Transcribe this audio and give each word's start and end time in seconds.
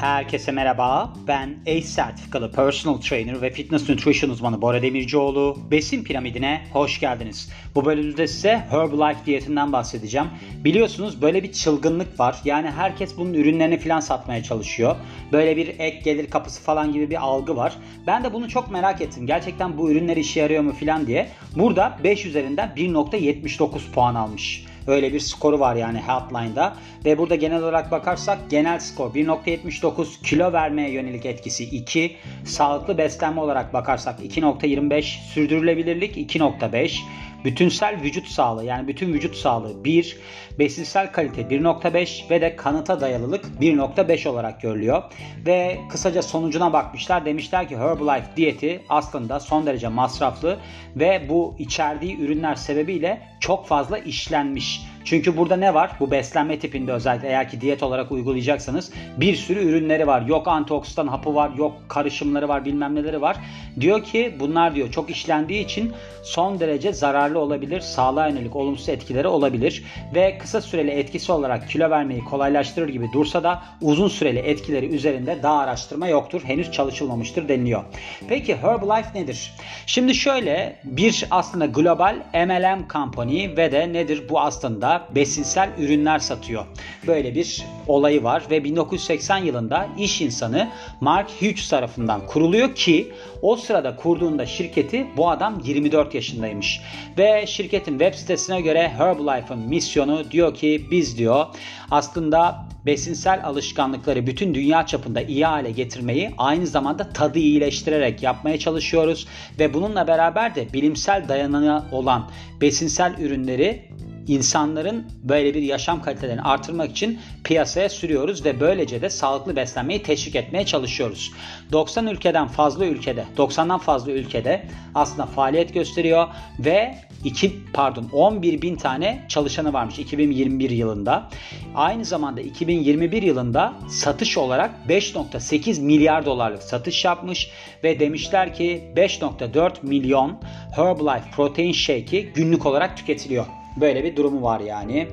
Herkese 0.00 0.52
merhaba. 0.52 1.12
Ben 1.28 1.56
ACE 1.66 1.82
sertifikalı 1.82 2.52
personal 2.52 3.00
trainer 3.00 3.42
ve 3.42 3.50
fitness 3.50 3.88
nutrition 3.88 4.30
uzmanı 4.30 4.62
Bora 4.62 4.82
Demircioğlu. 4.82 5.58
Besin 5.70 6.04
piramidine 6.04 6.62
hoş 6.72 7.00
geldiniz. 7.00 7.50
Bu 7.74 7.84
bölümde 7.84 8.26
size 8.26 8.62
Herbalife 8.70 9.26
diyetinden 9.26 9.72
bahsedeceğim. 9.72 10.26
Biliyorsunuz 10.64 11.22
böyle 11.22 11.42
bir 11.42 11.52
çılgınlık 11.52 12.20
var. 12.20 12.36
Yani 12.44 12.70
herkes 12.70 13.18
bunun 13.18 13.34
ürünlerini 13.34 13.78
falan 13.78 14.00
satmaya 14.00 14.42
çalışıyor. 14.42 14.96
Böyle 15.32 15.56
bir 15.56 15.68
ek 15.68 16.00
gelir 16.04 16.30
kapısı 16.30 16.62
falan 16.62 16.92
gibi 16.92 17.10
bir 17.10 17.22
algı 17.22 17.56
var. 17.56 17.76
Ben 18.06 18.24
de 18.24 18.32
bunu 18.32 18.48
çok 18.48 18.70
merak 18.70 19.00
ettim. 19.00 19.26
Gerçekten 19.26 19.78
bu 19.78 19.90
ürünler 19.90 20.16
işe 20.16 20.40
yarıyor 20.40 20.62
mu 20.62 20.72
falan 20.72 21.06
diye. 21.06 21.28
Burada 21.56 21.98
5 22.04 22.26
üzerinden 22.26 22.72
1.79 22.76 23.92
puan 23.94 24.14
almış. 24.14 24.69
Öyle 24.86 25.12
bir 25.12 25.20
skoru 25.20 25.60
var 25.60 25.76
yani 25.76 25.98
Healthline'da. 25.98 26.76
Ve 27.04 27.18
burada 27.18 27.34
genel 27.34 27.62
olarak 27.62 27.90
bakarsak 27.90 28.38
genel 28.50 28.78
skor 28.78 29.14
1.79, 29.14 30.22
kilo 30.22 30.52
vermeye 30.52 30.90
yönelik 30.90 31.26
etkisi 31.26 31.64
2, 31.64 32.16
sağlıklı 32.44 32.98
beslenme 32.98 33.40
olarak 33.40 33.72
bakarsak 33.72 34.20
2.25, 34.20 35.02
sürdürülebilirlik 35.02 36.16
2.5, 36.16 37.00
bütünsel 37.44 38.02
vücut 38.02 38.26
sağlığı 38.26 38.64
yani 38.64 38.88
bütün 38.88 39.12
vücut 39.12 39.36
sağlığı 39.36 39.84
1, 39.84 40.18
besinsel 40.58 41.12
kalite 41.12 41.42
1.5 41.42 42.30
ve 42.30 42.40
de 42.40 42.56
kanıta 42.56 43.00
dayalılık 43.00 43.44
1.5 43.60 44.28
olarak 44.28 44.60
görülüyor. 44.60 45.02
Ve 45.46 45.78
kısaca 45.90 46.22
sonucuna 46.22 46.72
bakmışlar. 46.72 47.24
Demişler 47.24 47.68
ki 47.68 47.76
Herbalife 47.76 48.36
diyeti 48.36 48.82
aslında 48.88 49.40
son 49.40 49.66
derece 49.66 49.88
masraflı 49.88 50.58
ve 50.96 51.26
bu 51.28 51.54
içerdiği 51.58 52.18
ürünler 52.18 52.54
sebebiyle 52.54 53.22
çok 53.40 53.66
fazla 53.66 53.98
işlenmiş. 53.98 54.80
Çünkü 55.04 55.36
burada 55.36 55.56
ne 55.56 55.74
var? 55.74 55.90
Bu 56.00 56.10
beslenme 56.10 56.58
tipinde 56.58 56.92
özellikle 56.92 57.28
eğer 57.28 57.48
ki 57.48 57.60
diyet 57.60 57.82
olarak 57.82 58.12
uygulayacaksanız 58.12 58.92
bir 59.16 59.36
sürü 59.36 59.64
ürünleri 59.64 60.06
var. 60.06 60.22
Yok 60.22 60.48
antioksidan 60.48 61.06
hapı 61.06 61.34
var, 61.34 61.50
yok 61.56 61.72
karışımları 61.88 62.48
var, 62.48 62.64
bilmem 62.64 62.94
neleri 62.94 63.20
var. 63.20 63.36
Diyor 63.80 64.04
ki 64.04 64.36
bunlar 64.40 64.74
diyor 64.74 64.90
çok 64.90 65.10
işlendiği 65.10 65.64
için 65.64 65.92
son 66.22 66.60
derece 66.60 66.92
zararlı 66.92 67.38
olabilir. 67.38 67.80
Sağlığa 67.80 68.28
yönelik 68.28 68.56
olumsuz 68.56 68.88
etkileri 68.88 69.28
olabilir. 69.28 69.84
Ve 70.14 70.38
kısa 70.38 70.60
süreli 70.60 70.90
etkisi 70.90 71.32
olarak 71.32 71.68
kilo 71.68 71.90
vermeyi 71.90 72.24
kolaylaştırır 72.24 72.88
gibi 72.88 73.06
dursa 73.12 73.42
da 73.42 73.62
uzun 73.80 74.08
süreli 74.08 74.38
etkileri 74.38 74.86
üzerinde 74.86 75.42
daha 75.42 75.58
araştırma 75.58 76.08
yoktur. 76.08 76.42
Henüz 76.44 76.72
çalışılmamıştır 76.72 77.48
deniliyor. 77.48 77.84
Peki 78.28 78.56
Herbalife 78.56 79.20
nedir? 79.20 79.52
Şimdi 79.86 80.14
şöyle 80.14 80.76
bir 80.84 81.26
aslında 81.30 81.66
global 81.66 82.16
MLM 82.34 82.88
company 82.92 83.56
ve 83.56 83.72
de 83.72 83.92
nedir 83.92 84.22
bu 84.28 84.40
aslında 84.40 84.89
besinsel 85.14 85.70
ürünler 85.78 86.18
satıyor. 86.18 86.66
Böyle 87.06 87.34
bir 87.34 87.64
olayı 87.86 88.22
var 88.22 88.42
ve 88.50 88.64
1980 88.64 89.38
yılında 89.38 89.88
iş 89.98 90.20
insanı 90.20 90.68
Mark 91.00 91.30
Hughes 91.30 91.68
tarafından 91.68 92.26
kuruluyor 92.26 92.74
ki 92.74 93.12
o 93.42 93.56
sırada 93.56 93.96
kurduğunda 93.96 94.46
şirketi 94.46 95.06
bu 95.16 95.30
adam 95.30 95.60
24 95.64 96.14
yaşındaymış. 96.14 96.80
Ve 97.18 97.46
şirketin 97.46 97.98
web 97.98 98.14
sitesine 98.14 98.60
göre 98.60 98.88
Herbalife'ın 98.88 99.60
misyonu 99.60 100.30
diyor 100.30 100.54
ki 100.54 100.86
biz 100.90 101.18
diyor 101.18 101.46
aslında 101.90 102.70
besinsel 102.86 103.44
alışkanlıkları 103.44 104.26
bütün 104.26 104.54
dünya 104.54 104.86
çapında 104.86 105.20
iyi 105.22 105.46
hale 105.46 105.70
getirmeyi 105.70 106.30
aynı 106.38 106.66
zamanda 106.66 107.12
tadı 107.12 107.38
iyileştirerek 107.38 108.22
yapmaya 108.22 108.58
çalışıyoruz 108.58 109.26
ve 109.58 109.74
bununla 109.74 110.06
beraber 110.06 110.54
de 110.54 110.72
bilimsel 110.72 111.28
dayanığı 111.28 111.84
olan 111.92 112.30
besinsel 112.60 113.14
ürünleri 113.18 113.82
insanların 114.26 115.06
böyle 115.22 115.54
bir 115.54 115.62
yaşam 115.62 116.02
kalitelerini 116.02 116.42
artırmak 116.42 116.90
için 116.90 117.20
piyasaya 117.44 117.88
sürüyoruz 117.88 118.44
ve 118.44 118.60
böylece 118.60 119.02
de 119.02 119.10
sağlıklı 119.10 119.56
beslenmeyi 119.56 120.02
teşvik 120.02 120.36
etmeye 120.36 120.66
çalışıyoruz. 120.66 121.32
90 121.72 122.06
ülkeden 122.06 122.48
fazla 122.48 122.86
ülkede, 122.86 123.24
90'dan 123.36 123.78
fazla 123.78 124.12
ülkede 124.12 124.66
aslında 124.94 125.26
faaliyet 125.26 125.74
gösteriyor 125.74 126.28
ve 126.58 126.94
2 127.24 127.52
pardon 127.72 128.08
11 128.12 128.62
bin 128.62 128.76
tane 128.76 129.24
çalışanı 129.28 129.72
varmış 129.72 129.98
2021 129.98 130.70
yılında. 130.70 131.28
Aynı 131.74 132.04
zamanda 132.04 132.40
2021 132.40 133.22
yılında 133.22 133.74
satış 133.88 134.38
olarak 134.38 134.70
5.8 134.88 135.80
milyar 135.82 136.26
dolarlık 136.26 136.62
satış 136.62 137.04
yapmış 137.04 137.50
ve 137.84 138.00
demişler 138.00 138.54
ki 138.54 138.92
5.4 138.96 139.72
milyon 139.82 140.38
Herbalife 140.76 141.30
protein 141.36 141.72
shake'i 141.72 142.32
günlük 142.32 142.66
olarak 142.66 142.96
tüketiliyor. 142.96 143.59
Böyle 143.76 144.04
bir 144.04 144.16
durumu 144.16 144.42
var 144.42 144.60
yani. 144.60 145.08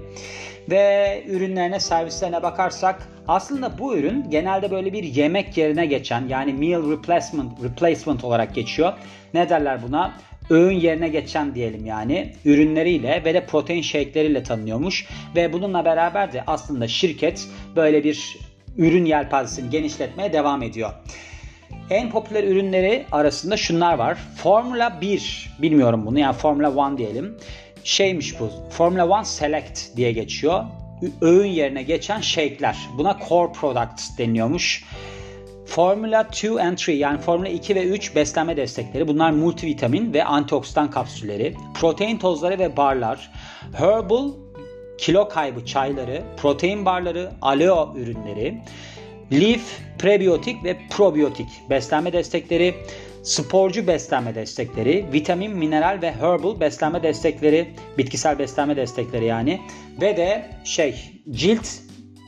Ve 0.69 1.23
ürünlerine, 1.27 1.79
servislerine 1.79 2.43
bakarsak 2.43 3.07
aslında 3.27 3.79
bu 3.79 3.97
ürün 3.97 4.29
genelde 4.29 4.71
böyle 4.71 4.93
bir 4.93 5.03
yemek 5.03 5.57
yerine 5.57 5.85
geçen 5.85 6.27
yani 6.27 6.53
meal 6.53 6.91
replacement, 6.91 7.63
replacement 7.63 8.23
olarak 8.23 8.55
geçiyor. 8.55 8.93
Ne 9.33 9.49
derler 9.49 9.79
buna? 9.87 10.13
öğün 10.49 10.79
yerine 10.79 11.07
geçen 11.07 11.55
diyelim 11.55 11.85
yani 11.85 12.33
ürünleriyle 12.45 13.21
ve 13.25 13.33
de 13.33 13.45
protein 13.45 13.81
shake'leriyle 13.81 14.43
tanınıyormuş 14.43 15.07
ve 15.35 15.53
bununla 15.53 15.85
beraber 15.85 16.33
de 16.33 16.43
aslında 16.47 16.87
şirket 16.87 17.47
böyle 17.75 18.03
bir 18.03 18.37
ürün 18.77 19.05
yelpazesini 19.05 19.69
genişletmeye 19.69 20.33
devam 20.33 20.63
ediyor. 20.63 20.89
En 21.89 22.09
popüler 22.09 22.43
ürünleri 22.43 23.05
arasında 23.11 23.57
şunlar 23.57 23.93
var. 23.93 24.17
Formula 24.35 25.01
1 25.01 25.49
bilmiyorum 25.61 26.05
bunu 26.05 26.19
yani 26.19 26.33
Formula 26.33 26.91
1 26.91 26.97
diyelim 26.97 27.37
şeymiş 27.87 28.39
bu. 28.39 28.49
Formula 28.69 29.19
1 29.19 29.25
Select 29.25 29.95
diye 29.95 30.11
geçiyor. 30.11 30.63
Öğün 31.21 31.47
yerine 31.47 31.83
geçen 31.83 32.21
shake'ler. 32.21 32.77
Buna 32.97 33.17
core 33.29 33.51
products 33.51 34.17
deniyormuş. 34.17 34.83
Formula 35.65 36.27
2 36.31 36.61
and 36.61 36.77
3 36.77 36.89
yani 36.89 37.17
Formula 37.17 37.49
2 37.49 37.75
ve 37.75 37.83
3 37.83 38.15
beslenme 38.15 38.57
destekleri. 38.57 39.07
Bunlar 39.07 39.31
multivitamin 39.31 40.13
ve 40.13 40.23
antioksidan 40.23 40.91
kapsülleri. 40.91 41.55
Protein 41.73 42.17
tozları 42.17 42.59
ve 42.59 42.77
barlar. 42.77 43.31
Herbal 43.77 44.31
kilo 44.97 45.29
kaybı 45.29 45.65
çayları, 45.65 46.23
protein 46.37 46.85
barları, 46.85 47.31
aleo 47.41 47.93
ürünleri. 47.97 48.57
Leaf 49.31 49.79
prebiyotik 49.99 50.63
ve 50.63 50.77
probiyotik 50.89 51.47
beslenme 51.69 52.13
destekleri 52.13 52.75
sporcu 53.27 53.87
beslenme 53.87 54.35
destekleri, 54.35 55.05
vitamin, 55.13 55.51
mineral 55.51 55.99
ve 56.01 56.11
herbal 56.11 56.59
beslenme 56.59 57.03
destekleri, 57.03 57.73
bitkisel 57.97 58.39
beslenme 58.39 58.75
destekleri 58.75 59.25
yani 59.25 59.61
ve 60.01 60.17
de 60.17 60.45
şey 60.63 61.21
cilt 61.31 61.67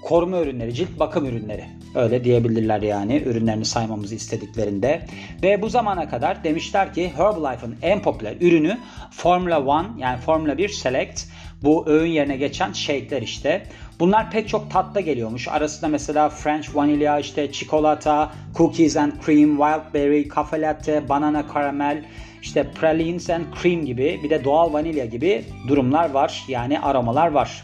koruma 0.03 0.39
ürünleri, 0.39 0.73
cilt 0.73 0.99
bakım 0.99 1.25
ürünleri. 1.25 1.65
Öyle 1.95 2.23
diyebilirler 2.23 2.81
yani 2.81 3.23
ürünlerini 3.25 3.65
saymamızı 3.65 4.15
istediklerinde. 4.15 5.05
Ve 5.43 5.61
bu 5.61 5.69
zamana 5.69 6.09
kadar 6.09 6.43
demişler 6.43 6.93
ki 6.93 7.11
Herbalife'ın 7.15 7.75
en 7.81 8.01
popüler 8.01 8.35
ürünü 8.41 8.77
Formula 9.11 9.65
1 9.97 10.01
yani 10.01 10.19
Formula 10.19 10.57
1 10.57 10.69
Select. 10.69 11.25
Bu 11.63 11.87
öğün 11.87 12.11
yerine 12.11 12.37
geçen 12.37 12.73
shake'ler 12.73 13.21
işte. 13.21 13.63
Bunlar 13.99 14.31
pek 14.31 14.49
çok 14.49 14.71
tatta 14.71 14.99
geliyormuş. 14.99 15.47
Arasında 15.47 15.87
mesela 15.87 16.29
French 16.29 16.75
vanilya, 16.75 17.19
işte 17.19 17.51
çikolata, 17.51 18.31
cookies 18.57 18.97
and 18.97 19.11
cream, 19.25 19.49
wild 19.49 19.93
berry, 19.93 20.29
cafe 20.35 20.61
latte, 20.61 21.09
banana 21.09 21.45
caramel, 21.53 22.05
işte 22.41 22.71
pralines 22.71 23.29
and 23.29 23.43
cream 23.61 23.85
gibi 23.85 24.19
bir 24.23 24.29
de 24.29 24.43
doğal 24.43 24.73
vanilya 24.73 25.05
gibi 25.05 25.45
durumlar 25.67 26.09
var. 26.09 26.43
Yani 26.47 26.79
aromalar 26.79 27.27
var. 27.27 27.63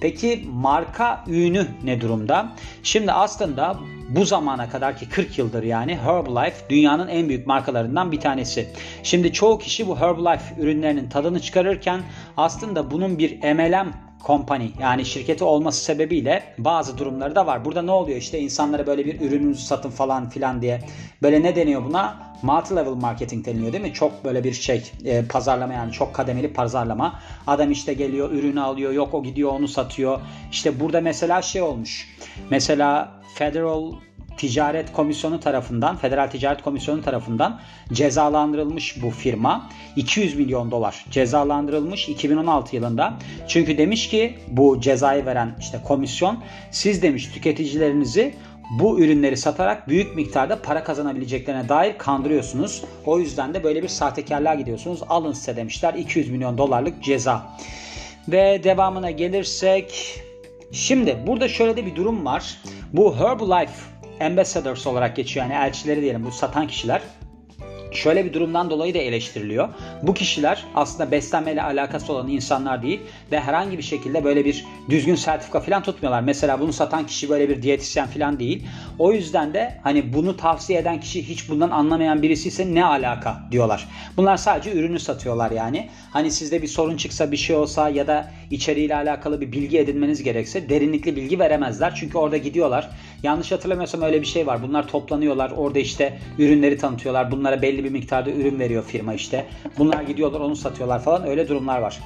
Peki 0.00 0.44
marka 0.52 1.24
ünü 1.28 1.66
ne 1.84 2.00
durumda? 2.00 2.48
Şimdi 2.82 3.12
aslında 3.12 3.76
bu 4.08 4.24
zamana 4.24 4.68
kadar 4.68 4.96
ki 4.96 5.08
40 5.08 5.38
yıldır 5.38 5.62
yani 5.62 5.96
Herbalife 5.96 6.68
dünyanın 6.70 7.08
en 7.08 7.28
büyük 7.28 7.46
markalarından 7.46 8.12
bir 8.12 8.20
tanesi. 8.20 8.68
Şimdi 9.02 9.32
çoğu 9.32 9.58
kişi 9.58 9.88
bu 9.88 10.00
Herbalife 10.00 10.62
ürünlerinin 10.62 11.08
tadını 11.08 11.40
çıkarırken 11.40 12.00
aslında 12.36 12.90
bunun 12.90 13.18
bir 13.18 13.54
MLM 13.54 13.92
company 14.26 14.70
yani 14.80 15.04
şirketi 15.04 15.44
olması 15.44 15.84
sebebiyle 15.84 16.42
bazı 16.58 16.98
durumları 16.98 17.34
da 17.34 17.46
var. 17.46 17.64
Burada 17.64 17.82
ne 17.82 17.90
oluyor 17.90 18.18
işte 18.18 18.38
insanlara 18.38 18.86
böyle 18.86 19.06
bir 19.06 19.20
ürününüzü 19.20 19.62
satın 19.62 19.90
falan 19.90 20.28
filan 20.28 20.62
diye 20.62 20.80
böyle 21.22 21.42
ne 21.42 21.56
deniyor 21.56 21.84
buna? 21.84 22.34
Multi 22.42 22.76
level 22.76 22.92
marketing 22.92 23.46
deniliyor 23.46 23.72
değil 23.72 23.84
mi? 23.84 23.92
Çok 23.92 24.24
böyle 24.24 24.44
bir 24.44 24.52
şey 24.52 24.90
e, 25.04 25.24
pazarlama 25.24 25.72
yani 25.72 25.92
çok 25.92 26.14
kademeli 26.14 26.52
pazarlama. 26.52 27.20
Adam 27.46 27.70
işte 27.70 27.94
geliyor 27.94 28.30
ürünü 28.30 28.60
alıyor 28.60 28.92
yok 28.92 29.14
o 29.14 29.22
gidiyor 29.22 29.52
onu 29.52 29.68
satıyor. 29.68 30.20
İşte 30.50 30.80
burada 30.80 31.00
mesela 31.00 31.42
şey 31.42 31.62
olmuş. 31.62 32.16
Mesela 32.50 33.12
Federal 33.34 33.92
Ticaret 34.36 34.92
Komisyonu 34.92 35.40
tarafından, 35.40 35.96
Federal 35.96 36.30
Ticaret 36.30 36.62
Komisyonu 36.62 37.02
tarafından 37.02 37.60
cezalandırılmış 37.92 39.02
bu 39.02 39.10
firma. 39.10 39.68
200 39.96 40.34
milyon 40.36 40.70
dolar 40.70 41.04
cezalandırılmış 41.10 42.08
2016 42.08 42.76
yılında. 42.76 43.14
Çünkü 43.48 43.78
demiş 43.78 44.08
ki 44.08 44.38
bu 44.48 44.80
cezayı 44.80 45.26
veren 45.26 45.56
işte 45.60 45.78
komisyon 45.84 46.38
siz 46.70 47.02
demiş 47.02 47.26
tüketicilerinizi 47.26 48.34
bu 48.70 49.00
ürünleri 49.00 49.36
satarak 49.36 49.88
büyük 49.88 50.16
miktarda 50.16 50.62
para 50.62 50.84
kazanabileceklerine 50.84 51.68
dair 51.68 51.98
kandırıyorsunuz. 51.98 52.82
O 53.06 53.18
yüzden 53.18 53.54
de 53.54 53.64
böyle 53.64 53.82
bir 53.82 53.88
sahtekarlığa 53.88 54.54
gidiyorsunuz. 54.54 55.00
Alın 55.08 55.32
size 55.32 55.56
demişler 55.56 55.94
200 55.94 56.30
milyon 56.30 56.58
dolarlık 56.58 57.02
ceza. 57.02 57.56
Ve 58.28 58.64
devamına 58.64 59.10
gelirsek 59.10 60.20
Şimdi 60.74 61.18
burada 61.26 61.48
şöyle 61.48 61.76
de 61.76 61.86
bir 61.86 61.96
durum 61.96 62.24
var. 62.24 62.58
Bu 62.92 63.16
Herbalife 63.16 63.93
ambassadors 64.20 64.86
olarak 64.86 65.16
geçiyor. 65.16 65.46
Yani 65.46 65.66
elçileri 65.66 66.00
diyelim 66.00 66.24
bu 66.24 66.32
satan 66.32 66.66
kişiler 66.66 67.00
şöyle 67.96 68.24
bir 68.24 68.32
durumdan 68.32 68.70
dolayı 68.70 68.94
da 68.94 68.98
eleştiriliyor. 68.98 69.68
Bu 70.02 70.14
kişiler 70.14 70.64
aslında 70.74 71.10
beslenmeyle 71.10 71.62
alakası 71.62 72.12
olan 72.12 72.28
insanlar 72.28 72.82
değil 72.82 73.00
ve 73.32 73.40
herhangi 73.40 73.78
bir 73.78 73.82
şekilde 73.82 74.24
böyle 74.24 74.44
bir 74.44 74.64
düzgün 74.90 75.14
sertifika 75.14 75.60
falan 75.60 75.82
tutmuyorlar. 75.82 76.20
Mesela 76.20 76.60
bunu 76.60 76.72
satan 76.72 77.06
kişi 77.06 77.28
böyle 77.28 77.48
bir 77.48 77.62
diyetisyen 77.62 78.06
falan 78.06 78.38
değil. 78.38 78.66
O 78.98 79.12
yüzden 79.12 79.54
de 79.54 79.80
hani 79.82 80.12
bunu 80.12 80.36
tavsiye 80.36 80.78
eden 80.78 81.00
kişi 81.00 81.28
hiç 81.28 81.48
bundan 81.48 81.70
anlamayan 81.70 82.22
birisi 82.22 82.48
ise 82.48 82.74
ne 82.74 82.84
alaka 82.84 83.42
diyorlar. 83.50 83.88
Bunlar 84.16 84.36
sadece 84.36 84.72
ürünü 84.72 85.00
satıyorlar 85.00 85.50
yani. 85.50 85.88
Hani 86.12 86.30
sizde 86.30 86.62
bir 86.62 86.68
sorun 86.68 86.96
çıksa 86.96 87.32
bir 87.32 87.36
şey 87.36 87.56
olsa 87.56 87.88
ya 87.88 88.06
da 88.06 88.30
içeriğiyle 88.54 88.96
alakalı 88.96 89.40
bir 89.40 89.52
bilgi 89.52 89.78
edinmeniz 89.78 90.22
gerekse 90.22 90.68
derinlikli 90.68 91.16
bilgi 91.16 91.38
veremezler. 91.38 91.94
Çünkü 91.94 92.18
orada 92.18 92.36
gidiyorlar. 92.36 92.90
Yanlış 93.22 93.52
hatırlamıyorsam 93.52 94.02
öyle 94.02 94.20
bir 94.20 94.26
şey 94.26 94.46
var. 94.46 94.62
Bunlar 94.62 94.88
toplanıyorlar. 94.88 95.50
Orada 95.50 95.78
işte 95.78 96.18
ürünleri 96.38 96.78
tanıtıyorlar. 96.78 97.30
Bunlara 97.30 97.62
belli 97.62 97.84
bir 97.84 97.90
miktarda 97.90 98.30
ürün 98.30 98.58
veriyor 98.58 98.84
firma 98.84 99.14
işte. 99.14 99.46
Bunlar 99.78 100.02
gidiyorlar 100.02 100.40
onu 100.40 100.56
satıyorlar 100.56 101.02
falan. 101.02 101.26
Öyle 101.26 101.48
durumlar 101.48 101.78
var. 101.78 101.98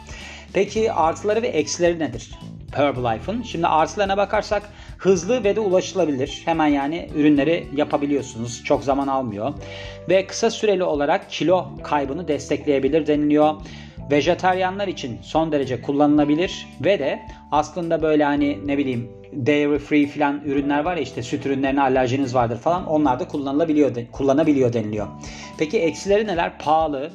Peki 0.52 0.92
artıları 0.92 1.42
ve 1.42 1.48
eksileri 1.48 1.98
nedir? 1.98 2.30
Herbalife'ın. 2.72 3.42
Şimdi 3.42 3.66
artılarına 3.66 4.16
bakarsak 4.16 4.62
hızlı 4.98 5.44
ve 5.44 5.56
de 5.56 5.60
ulaşılabilir. 5.60 6.42
Hemen 6.44 6.66
yani 6.66 7.08
ürünleri 7.16 7.66
yapabiliyorsunuz. 7.76 8.64
Çok 8.64 8.84
zaman 8.84 9.08
almıyor. 9.08 9.54
Ve 10.08 10.26
kısa 10.26 10.50
süreli 10.50 10.84
olarak 10.84 11.30
kilo 11.30 11.68
kaybını 11.82 12.28
destekleyebilir 12.28 13.06
deniliyor 13.06 13.54
vejetaryenler 14.10 14.88
için 14.88 15.19
son 15.22 15.52
derece 15.52 15.82
kullanılabilir 15.82 16.66
ve 16.81 16.99
de 16.99 17.22
aslında 17.52 18.02
böyle 18.02 18.25
hani 18.25 18.58
ne 18.66 18.78
bileyim 18.78 19.10
dairy 19.46 19.78
free 19.78 20.06
filan 20.06 20.40
ürünler 20.44 20.84
var 20.84 20.96
ya 20.96 21.02
işte 21.02 21.22
süt 21.22 21.46
ürünlerine 21.46 21.81
alerjiniz 21.81 22.34
vardır 22.34 22.58
falan 22.58 22.87
onlar 22.87 23.20
da 23.20 23.28
kullanılabiliyor 23.28 23.94
kullanabiliyor 24.12 24.72
deniliyor. 24.72 25.06
Peki 25.58 25.78
eksileri 25.78 26.26
neler? 26.26 26.58
Pahalı, 26.58 27.10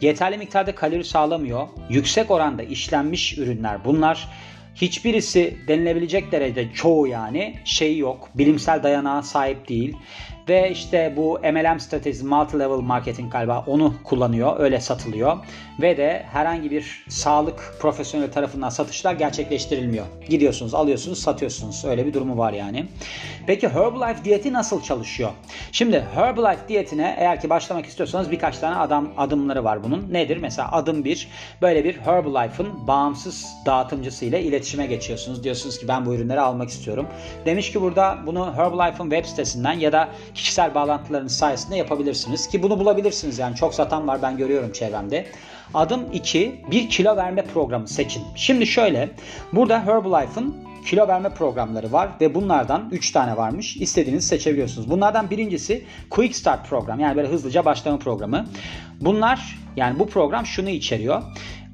yeterli 0.00 0.38
miktarda 0.38 0.74
kalori 0.74 1.04
sağlamıyor, 1.04 1.68
yüksek 1.90 2.30
oranda 2.30 2.62
işlenmiş 2.62 3.38
ürünler 3.38 3.84
bunlar. 3.84 4.28
Hiçbirisi 4.74 5.56
denilebilecek 5.68 6.32
derecede 6.32 6.72
çoğu 6.74 7.06
yani 7.06 7.54
şey 7.64 7.98
yok. 7.98 8.28
Bilimsel 8.34 8.82
dayanağa 8.82 9.22
sahip 9.22 9.68
değil. 9.68 9.96
Ve 10.48 10.70
işte 10.70 11.14
bu 11.16 11.38
MLM 11.52 11.80
stratejisi 11.80 12.24
multi 12.24 12.58
level 12.58 12.76
marketing 12.76 13.32
galiba 13.32 13.64
onu 13.66 13.94
kullanıyor. 14.04 14.60
Öyle 14.60 14.80
satılıyor. 14.80 15.36
Ve 15.80 15.96
de 15.96 16.26
herhangi 16.32 16.70
bir 16.70 17.04
sağlık 17.08 17.74
profesyoneli 17.80 18.30
tarafından 18.30 18.68
satışlar 18.68 19.14
gerçekleştirilmiyor. 19.14 20.06
Gidiyorsunuz, 20.28 20.74
alıyorsunuz, 20.74 21.18
satıyorsunuz. 21.18 21.84
Öyle 21.84 22.06
bir 22.06 22.14
durumu 22.14 22.38
var 22.38 22.52
yani. 22.52 22.86
Peki 23.46 23.68
Herbalife 23.68 24.24
diyeti 24.24 24.52
nasıl 24.52 24.82
çalışıyor? 24.82 25.30
Şimdi 25.72 26.04
Herbalife 26.14 26.68
diyetine 26.68 27.16
eğer 27.18 27.40
ki 27.40 27.50
başlamak 27.50 27.86
istiyorsanız 27.86 28.30
birkaç 28.30 28.58
tane 28.58 28.76
adam 28.76 29.08
adımları 29.16 29.64
var 29.64 29.84
bunun. 29.84 30.12
Nedir? 30.12 30.36
Mesela 30.36 30.72
adım 30.72 31.04
bir 31.04 31.28
böyle 31.62 31.84
bir 31.84 31.96
Herbalife'ın 31.96 32.86
bağımsız 32.86 33.46
dağıtımcısı 33.66 34.24
ile 34.24 34.42
iletişime 34.42 34.86
geçiyorsunuz. 34.86 35.44
Diyorsunuz 35.44 35.78
ki 35.78 35.88
ben 35.88 36.06
bu 36.06 36.14
ürünleri 36.14 36.40
almak 36.40 36.68
istiyorum. 36.68 37.06
Demiş 37.46 37.72
ki 37.72 37.82
burada 37.82 38.18
bunu 38.26 38.54
Herbalife'ın 38.56 39.10
web 39.10 39.24
sitesinden 39.24 39.72
ya 39.72 39.92
da 39.92 40.08
kişisel 40.36 40.74
bağlantılarınız 40.74 41.36
sayesinde 41.36 41.76
yapabilirsiniz. 41.76 42.48
Ki 42.48 42.62
bunu 42.62 42.78
bulabilirsiniz 42.78 43.38
yani 43.38 43.56
çok 43.56 43.74
satan 43.74 44.08
var 44.08 44.22
ben 44.22 44.36
görüyorum 44.36 44.72
çevremde. 44.72 45.26
Adım 45.74 46.12
2 46.12 46.60
bir 46.70 46.88
kilo 46.88 47.16
verme 47.16 47.44
programı 47.44 47.88
seçin. 47.88 48.22
Şimdi 48.34 48.66
şöyle 48.66 49.10
burada 49.52 49.86
Herbalife'ın 49.86 50.56
kilo 50.86 51.08
verme 51.08 51.28
programları 51.28 51.92
var 51.92 52.08
ve 52.20 52.34
bunlardan 52.34 52.88
3 52.92 53.10
tane 53.10 53.36
varmış. 53.36 53.76
İstediğinizi 53.76 54.26
seçebiliyorsunuz. 54.26 54.90
Bunlardan 54.90 55.30
birincisi 55.30 55.84
Quick 56.10 56.36
Start 56.36 56.68
program 56.68 57.00
yani 57.00 57.16
böyle 57.16 57.28
hızlıca 57.28 57.64
başlama 57.64 57.98
programı. 57.98 58.46
Bunlar 59.00 59.58
yani 59.76 59.98
bu 59.98 60.08
program 60.08 60.46
şunu 60.46 60.68
içeriyor. 60.68 61.22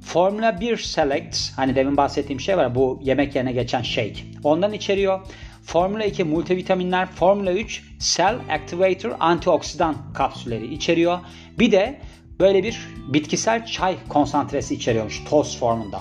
Formula 0.02 0.60
1 0.60 0.76
Select 0.76 1.38
hani 1.56 1.76
demin 1.76 1.96
bahsettiğim 1.96 2.40
şey 2.40 2.56
var 2.56 2.74
bu 2.74 3.00
yemek 3.02 3.34
yerine 3.34 3.52
geçen 3.52 3.82
shake. 3.82 4.16
Ondan 4.44 4.72
içeriyor. 4.72 5.20
Formula 5.62 6.04
2 6.04 6.24
multivitaminler, 6.24 7.06
Formula 7.06 7.52
3 7.52 7.82
Cell 7.98 8.38
Activator 8.50 9.10
antioksidan 9.20 9.96
kapsülleri 10.14 10.74
içeriyor. 10.74 11.18
Bir 11.58 11.72
de 11.72 12.00
böyle 12.40 12.62
bir 12.62 12.88
bitkisel 13.08 13.66
çay 13.66 13.96
konsantresi 14.08 14.74
içeriyormuş 14.74 15.24
toz 15.24 15.58
formunda. 15.58 16.00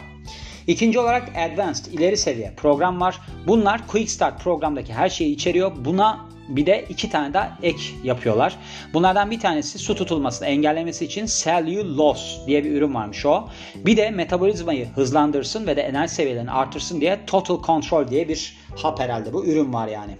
İkinci 0.67 0.99
olarak 0.99 1.29
Advanced 1.37 1.85
ileri 1.85 2.17
seviye 2.17 2.53
program 2.57 3.01
var. 3.01 3.19
Bunlar 3.47 3.87
Quick 3.87 4.11
Start 4.11 4.43
programdaki 4.43 4.93
her 4.93 5.09
şeyi 5.09 5.35
içeriyor. 5.35 5.71
Buna 5.85 6.30
bir 6.55 6.65
de 6.65 6.85
iki 6.89 7.09
tane 7.09 7.33
daha 7.33 7.57
ek 7.63 7.79
yapıyorlar. 8.03 8.57
Bunlardan 8.93 9.31
bir 9.31 9.39
tanesi 9.39 9.79
su 9.79 9.95
tutulmasını 9.95 10.47
engellemesi 10.47 11.05
için 11.05 11.25
Cellulose 11.25 12.47
diye 12.47 12.63
bir 12.63 12.71
ürün 12.71 12.93
varmış 12.93 13.25
o. 13.25 13.49
Bir 13.75 13.97
de 13.97 14.09
metabolizmayı 14.09 14.87
hızlandırsın 14.87 15.67
ve 15.67 15.75
de 15.75 15.81
enerji 15.81 16.13
seviyelerini 16.13 16.51
artırsın 16.51 17.01
diye 17.01 17.19
Total 17.27 17.63
Control 17.63 18.07
diye 18.07 18.27
bir 18.27 18.57
hap 18.75 18.99
herhalde 18.99 19.33
bu 19.33 19.45
ürün 19.45 19.73
var 19.73 19.87
yani. 19.87 20.17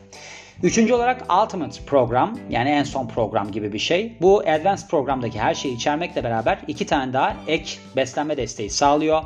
Üçüncü 0.63 0.93
olarak 0.93 1.21
Ultimate 1.43 1.81
program 1.85 2.39
yani 2.49 2.69
en 2.69 2.83
son 2.83 3.07
program 3.07 3.51
gibi 3.51 3.73
bir 3.73 3.79
şey. 3.79 4.17
Bu 4.21 4.39
Advanced 4.39 4.87
programdaki 4.87 5.39
her 5.39 5.55
şeyi 5.55 5.75
içermekle 5.75 6.23
beraber 6.23 6.59
iki 6.67 6.85
tane 6.85 7.13
daha 7.13 7.35
ek 7.47 7.77
beslenme 7.95 8.37
desteği 8.37 8.69
sağlıyor. 8.69 9.21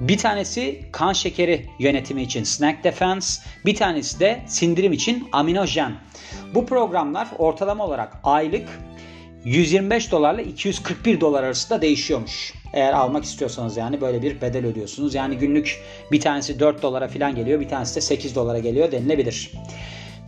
Bir 0.00 0.18
tanesi 0.18 0.80
kan 0.92 1.12
şekeri 1.12 1.66
yönetimi 1.78 2.22
için 2.22 2.44
Snack 2.44 2.84
Defense, 2.84 3.42
bir 3.66 3.74
tanesi 3.74 4.20
de 4.20 4.42
sindirim 4.46 4.92
için 4.92 5.28
Aminogen. 5.32 5.92
Bu 6.54 6.66
programlar 6.66 7.28
ortalama 7.38 7.86
olarak 7.86 8.12
aylık 8.24 8.68
125 9.44 10.12
dolarla 10.12 10.42
241 10.42 11.20
dolar 11.20 11.42
arasında 11.42 11.82
değişiyormuş. 11.82 12.54
Eğer 12.72 12.92
almak 12.92 13.24
istiyorsanız 13.24 13.76
yani 13.76 14.00
böyle 14.00 14.22
bir 14.22 14.40
bedel 14.40 14.66
ödüyorsunuz. 14.66 15.14
Yani 15.14 15.38
günlük 15.38 15.82
bir 16.12 16.20
tanesi 16.20 16.60
4 16.60 16.82
dolara 16.82 17.08
falan 17.08 17.34
geliyor, 17.34 17.60
bir 17.60 17.68
tanesi 17.68 17.96
de 17.96 18.00
8 18.00 18.34
dolara 18.34 18.58
geliyor 18.58 18.92
denilebilir. 18.92 19.52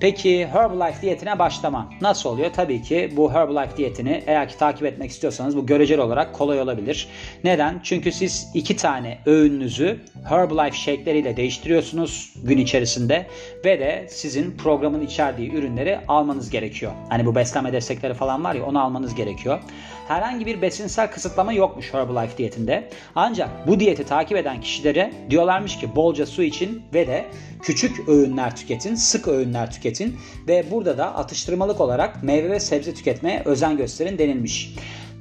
Peki 0.00 0.46
Herbalife 0.46 1.02
diyetine 1.02 1.38
başlama 1.38 1.90
nasıl 2.00 2.30
oluyor? 2.30 2.50
Tabii 2.52 2.82
ki 2.82 3.12
bu 3.16 3.32
Herbalife 3.32 3.76
diyetini 3.76 4.22
eğer 4.26 4.48
ki 4.48 4.58
takip 4.58 4.86
etmek 4.86 5.10
istiyorsanız 5.10 5.56
bu 5.56 5.66
göreceli 5.66 6.00
olarak 6.00 6.34
kolay 6.34 6.60
olabilir. 6.60 7.08
Neden? 7.44 7.80
Çünkü 7.82 8.12
siz 8.12 8.50
iki 8.54 8.76
tane 8.76 9.18
öğününüzü 9.26 10.00
Herbalife 10.28 10.76
shake'leriyle 10.76 11.36
değiştiriyorsunuz 11.36 12.34
gün 12.44 12.58
içerisinde 12.58 13.26
ve 13.64 13.80
de 13.80 14.06
sizin 14.10 14.56
programın 14.56 15.00
içerdiği 15.06 15.52
ürünleri 15.52 15.98
almanız 16.08 16.50
gerekiyor. 16.50 16.92
Hani 17.08 17.26
bu 17.26 17.34
beslenme 17.34 17.72
destekleri 17.72 18.14
falan 18.14 18.44
var 18.44 18.54
ya 18.54 18.64
onu 18.64 18.82
almanız 18.82 19.14
gerekiyor. 19.14 19.60
Herhangi 20.08 20.46
bir 20.46 20.62
besinsel 20.62 21.10
kısıtlama 21.10 21.52
yokmuş 21.52 21.94
Herbalife 21.94 22.38
diyetinde. 22.38 22.90
Ancak 23.14 23.66
bu 23.66 23.80
diyeti 23.80 24.04
takip 24.04 24.36
eden 24.36 24.60
kişilere 24.60 25.12
diyorlarmış 25.30 25.78
ki 25.78 25.96
bolca 25.96 26.26
su 26.26 26.42
için 26.42 26.82
ve 26.94 27.06
de 27.06 27.24
küçük 27.62 28.08
öğünler 28.08 28.56
tüketin, 28.56 28.94
sık 28.94 29.28
öğünler 29.28 29.72
tüketin 29.72 30.16
ve 30.48 30.70
burada 30.70 30.98
da 30.98 31.14
atıştırmalık 31.14 31.80
olarak 31.80 32.22
meyve 32.22 32.50
ve 32.50 32.60
sebze 32.60 32.94
tüketmeye 32.94 33.42
özen 33.44 33.76
gösterin 33.76 34.18
denilmiş. 34.18 34.74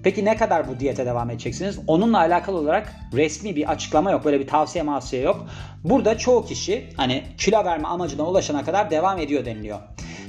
Peki 0.03 0.25
ne 0.25 0.37
kadar 0.37 0.67
bu 0.67 0.79
diyete 0.79 1.05
devam 1.05 1.29
edeceksiniz? 1.29 1.79
Onunla 1.87 2.17
alakalı 2.17 2.57
olarak 2.57 2.95
resmi 3.13 3.55
bir 3.55 3.71
açıklama 3.71 4.11
yok. 4.11 4.25
Böyle 4.25 4.39
bir 4.39 4.47
tavsiye 4.47 4.83
mavsiye 4.83 5.21
yok. 5.21 5.45
Burada 5.83 6.17
çoğu 6.17 6.45
kişi 6.45 6.89
hani 6.97 7.23
kilo 7.37 7.65
verme 7.65 7.87
amacına 7.87 8.23
ulaşana 8.23 8.65
kadar 8.65 8.91
devam 8.91 9.19
ediyor 9.19 9.45
deniliyor. 9.45 9.79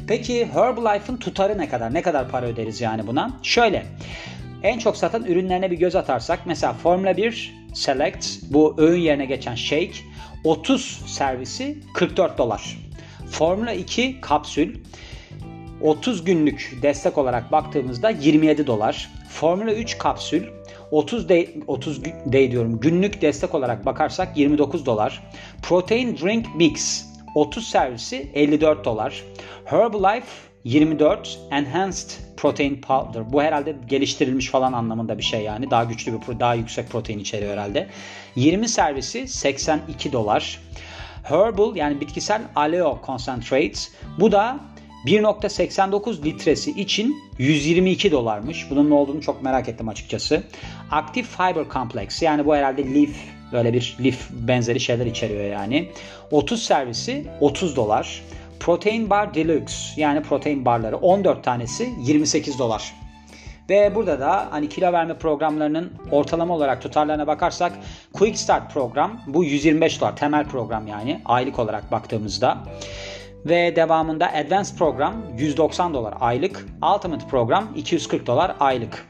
Peki 0.09 0.47
Herbalife'ın 0.47 1.17
tutarı 1.17 1.59
ne 1.59 1.69
kadar? 1.69 1.95
Ne 1.95 2.03
kadar 2.03 2.29
para 2.29 2.47
öderiz 2.47 2.81
yani 2.81 3.07
buna? 3.07 3.31
Şöyle. 3.43 3.87
En 4.65 4.79
çok 4.79 4.97
satan 4.97 5.25
ürünlerine 5.25 5.71
bir 5.71 5.77
göz 5.77 5.97
atarsak 5.97 6.41
mesela 6.47 6.73
Formula 6.73 7.17
1 7.17 7.55
Select 7.75 8.27
bu 8.51 8.75
öğün 8.79 9.01
yerine 9.01 9.25
geçen 9.25 9.55
shake 9.55 9.93
30 10.45 11.03
servisi 11.07 11.79
44 11.95 12.39
dolar. 12.39 12.79
Formula 13.31 13.73
2 13.73 14.21
kapsül 14.21 14.77
30 15.81 16.25
günlük 16.25 16.79
destek 16.83 17.19
olarak 17.19 17.53
baktığımızda 17.53 18.11
27 18.11 18.67
dolar. 18.67 19.11
Formula 19.29 19.73
3 19.73 19.99
kapsül 19.99 20.45
30 20.91 21.29
day, 21.29 21.55
30 21.67 22.05
day 22.05 22.51
diyorum 22.51 22.81
günlük 22.81 23.23
destek 23.23 23.55
olarak 23.55 23.87
bakarsak 23.87 24.37
29 24.37 24.87
dolar. 24.87 25.23
Protein 25.63 26.17
Drink 26.17 26.47
Mix 26.57 27.07
30 27.35 27.69
servisi 27.69 28.31
54 28.35 28.85
dolar. 28.85 29.25
Herbalife 29.65 30.54
24 30.65 31.39
Enhanced 31.51 32.11
Protein 32.37 32.81
Powder. 32.81 33.33
Bu 33.33 33.43
herhalde 33.43 33.77
geliştirilmiş 33.89 34.51
falan 34.51 34.73
anlamında 34.73 35.19
bir 35.19 35.23
şey 35.23 35.43
yani. 35.43 35.71
Daha 35.71 35.85
güçlü 35.85 36.13
bir 36.13 36.41
daha 36.41 36.55
yüksek 36.55 36.91
protein 36.91 37.19
içeriyor 37.19 37.53
herhalde. 37.53 37.89
20 38.37 38.69
servisi 38.69 39.29
82 39.29 40.13
dolar. 40.13 40.61
Herbal 41.23 41.77
yani 41.77 42.01
bitkisel 42.01 42.43
Aleo 42.57 43.01
Concentrate. 43.07 43.79
Bu 44.21 44.33
da 44.33 44.61
1.89 45.07 46.25
litresi 46.25 46.71
için 46.71 47.17
122 47.39 48.13
dolarmış. 48.13 48.71
Bunun 48.71 48.91
ne 48.91 48.95
olduğunu 48.95 49.21
çok 49.21 49.43
merak 49.43 49.69
ettim 49.69 49.89
açıkçası. 49.89 50.43
Active 50.91 51.25
Fiber 51.25 51.65
Complex 51.73 52.23
yani 52.23 52.47
bu 52.47 52.55
herhalde 52.55 52.95
leaf 52.95 53.17
böyle 53.53 53.73
bir 53.73 53.97
lif 54.01 54.29
benzeri 54.31 54.81
şeyler 54.81 55.07
içeriyor 55.07 55.45
yani. 55.45 55.89
30 56.31 56.63
servisi 56.63 57.27
30 57.41 57.77
dolar. 57.77 58.23
Protein 58.61 59.11
Bar 59.11 59.35
Deluxe 59.35 59.75
yani 59.97 60.23
protein 60.23 60.65
barları 60.65 60.97
14 60.97 61.45
tanesi 61.45 61.91
28 62.01 62.59
dolar. 62.59 62.95
Ve 63.71 63.95
burada 63.95 64.21
da 64.21 64.49
hani 64.51 64.69
kilo 64.69 64.93
verme 64.93 65.19
programlarının 65.19 65.93
ortalama 66.11 66.55
olarak 66.55 66.83
tutarlarına 66.83 67.27
bakarsak 67.27 67.73
Quick 68.13 68.39
Start 68.39 68.73
program 68.73 69.21
bu 69.27 69.45
125 69.45 70.01
dolar 70.01 70.17
temel 70.17 70.45
program 70.45 70.87
yani 70.87 71.21
aylık 71.25 71.59
olarak 71.59 71.93
baktığımızda. 71.93 72.59
Ve 73.45 73.77
devamında 73.77 74.33
Advanced 74.33 74.77
program 74.79 75.15
190 75.39 75.95
dolar 75.95 76.15
aylık. 76.21 76.67
Ultimate 76.95 77.27
program 77.27 77.69
240 77.77 78.27
dolar 78.27 78.57
aylık. 78.61 79.07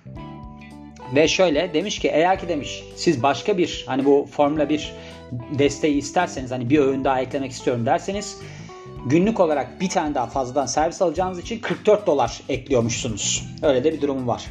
Ve 1.15 1.29
şöyle 1.29 1.75
demiş 1.75 1.99
ki 1.99 2.09
eğer 2.09 2.41
ki 2.41 2.49
demiş 2.49 2.85
siz 2.97 3.23
başka 3.23 3.59
bir 3.59 3.85
hani 3.87 4.05
bu 4.05 4.27
Formula 4.31 4.69
1 4.69 4.93
desteği 5.59 5.97
isterseniz 5.97 6.51
hani 6.51 6.71
bir 6.71 6.79
öğün 6.79 7.05
daha 7.05 7.21
eklemek 7.21 7.53
istiyorum 7.53 7.87
derseniz 7.87 8.39
günlük 9.07 9.41
olarak 9.41 9.81
bir 9.81 9.89
tane 9.89 10.15
daha 10.15 10.27
fazladan 10.27 10.67
servis 10.67 11.03
alacağınız 11.03 11.39
için 11.39 11.59
44 11.59 12.07
dolar 12.07 12.41
ekliyormuşsunuz. 12.49 13.45
Öyle 13.63 13.85
de 13.85 13.93
bir 13.93 14.01
durumu 14.01 14.27
var. 14.27 14.45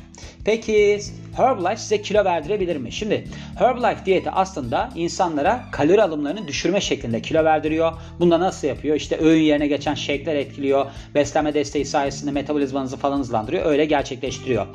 Peki 0.46 1.00
Herbalife 1.36 1.82
size 1.82 2.02
kilo 2.02 2.26
verdirebilir 2.26 2.76
mi? 2.76 2.92
Şimdi 2.92 3.24
Herbalife 3.58 4.06
diyeti 4.06 4.32
aslında 4.32 4.90
insanlara 4.96 5.66
kalori 5.72 6.04
alımlarını 6.04 6.48
düşürme 6.48 6.82
şeklinde 6.82 7.22
kilo 7.22 7.44
verdiriyor. 7.44 7.94
Bunda 8.20 8.40
nasıl 8.40 8.68
yapıyor? 8.68 8.96
İşte 8.96 9.18
öğün 9.20 9.42
yerine 9.42 9.68
geçen 9.68 9.94
shake'ler 9.94 10.36
etkiliyor. 10.36 10.86
Beslenme 11.16 11.54
desteği 11.54 11.86
sayesinde 11.86 12.32
metabolizmanızı 12.32 12.98
falan 12.98 13.20
hızlandırıyor. 13.20 13.66
Öyle 13.66 13.86
gerçekleştiriyor. 13.86 14.66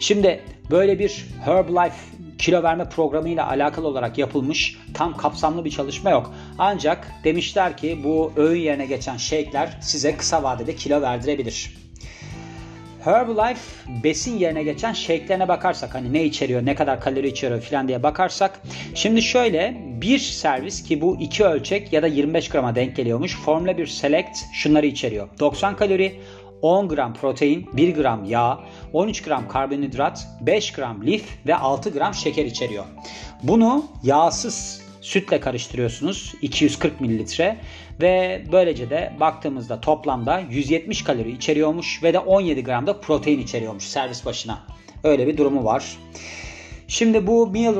Şimdi 0.00 0.40
böyle 0.70 0.98
bir 0.98 1.26
Herbalife 1.44 1.96
kilo 2.38 2.62
verme 2.62 2.88
programıyla 2.88 3.48
alakalı 3.48 3.86
olarak 3.88 4.18
yapılmış 4.18 4.78
tam 4.94 5.16
kapsamlı 5.16 5.64
bir 5.64 5.70
çalışma 5.70 6.10
yok. 6.10 6.34
Ancak 6.58 7.12
demişler 7.24 7.76
ki 7.76 8.00
bu 8.04 8.32
öğün 8.36 8.60
yerine 8.60 8.86
geçen 8.86 9.16
shake'ler 9.16 9.78
size 9.80 10.16
kısa 10.16 10.42
vadede 10.42 10.74
kilo 10.74 11.02
verdirebilir. 11.02 11.76
Herbalife 13.06 13.92
besin 14.04 14.38
yerine 14.38 14.62
geçen 14.62 14.92
shake'lerine 14.92 15.48
bakarsak 15.48 15.94
hani 15.94 16.12
ne 16.12 16.24
içeriyor, 16.24 16.66
ne 16.66 16.74
kadar 16.74 17.00
kalori 17.00 17.28
içeriyor 17.28 17.60
falan 17.60 17.88
diye 17.88 18.02
bakarsak 18.02 18.60
şimdi 18.94 19.22
şöyle 19.22 19.76
bir 20.00 20.18
servis 20.18 20.82
ki 20.82 21.00
bu 21.00 21.20
iki 21.20 21.44
ölçek 21.44 21.92
ya 21.92 22.02
da 22.02 22.06
25 22.06 22.48
grama 22.48 22.74
denk 22.74 22.96
geliyormuş. 22.96 23.36
Formula 23.36 23.78
1 23.78 23.86
Select 23.86 24.38
şunları 24.52 24.86
içeriyor. 24.86 25.28
90 25.40 25.76
kalori, 25.76 26.20
10 26.62 26.88
gram 26.88 27.14
protein, 27.14 27.68
1 27.72 27.94
gram 27.94 28.24
yağ, 28.24 28.60
13 28.92 29.22
gram 29.22 29.48
karbonhidrat, 29.48 30.28
5 30.40 30.72
gram 30.72 31.06
lif 31.06 31.24
ve 31.46 31.56
6 31.56 31.90
gram 31.90 32.14
şeker 32.14 32.44
içeriyor. 32.44 32.84
Bunu 33.42 33.84
yağsız 34.02 34.82
sütle 35.00 35.40
karıştırıyorsunuz 35.40 36.34
240 36.42 37.00
mililitre 37.00 37.56
ve 38.00 38.44
böylece 38.52 38.90
de 38.90 39.12
baktığımızda 39.20 39.80
toplamda 39.80 40.42
170 40.50 41.04
kalori 41.04 41.30
içeriyormuş 41.30 42.02
ve 42.02 42.12
de 42.12 42.18
17 42.18 42.64
gram 42.64 42.86
da 42.86 43.00
protein 43.00 43.38
içeriyormuş 43.38 43.84
servis 43.84 44.26
başına. 44.26 44.58
Öyle 45.04 45.26
bir 45.26 45.36
durumu 45.36 45.64
var. 45.64 45.98
Şimdi 46.88 47.26
bu 47.26 47.46
meal 47.46 47.76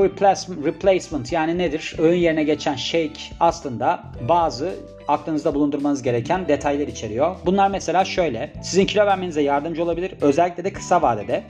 replacement 0.65 1.33
yani 1.33 1.59
nedir? 1.59 1.95
Öğün 1.99 2.19
yerine 2.19 2.45
geçen 2.45 2.77
shake 2.77 3.21
aslında 3.41 4.03
bazı 4.29 4.75
aklınızda 5.09 5.55
bulundurmanız 5.55 6.03
gereken 6.03 6.49
detaylar 6.49 6.89
içeriyor. 6.89 7.37
Bunlar 7.47 7.69
mesela 7.69 8.05
şöyle. 8.05 8.53
Sizin 8.63 8.87
kilo 8.87 9.07
vermenize 9.07 9.43
yardımcı 9.43 9.83
olabilir. 9.83 10.13
Özellikle 10.21 10.65
de 10.65 10.73
kısa 10.73 11.03
vadede. 11.03 11.43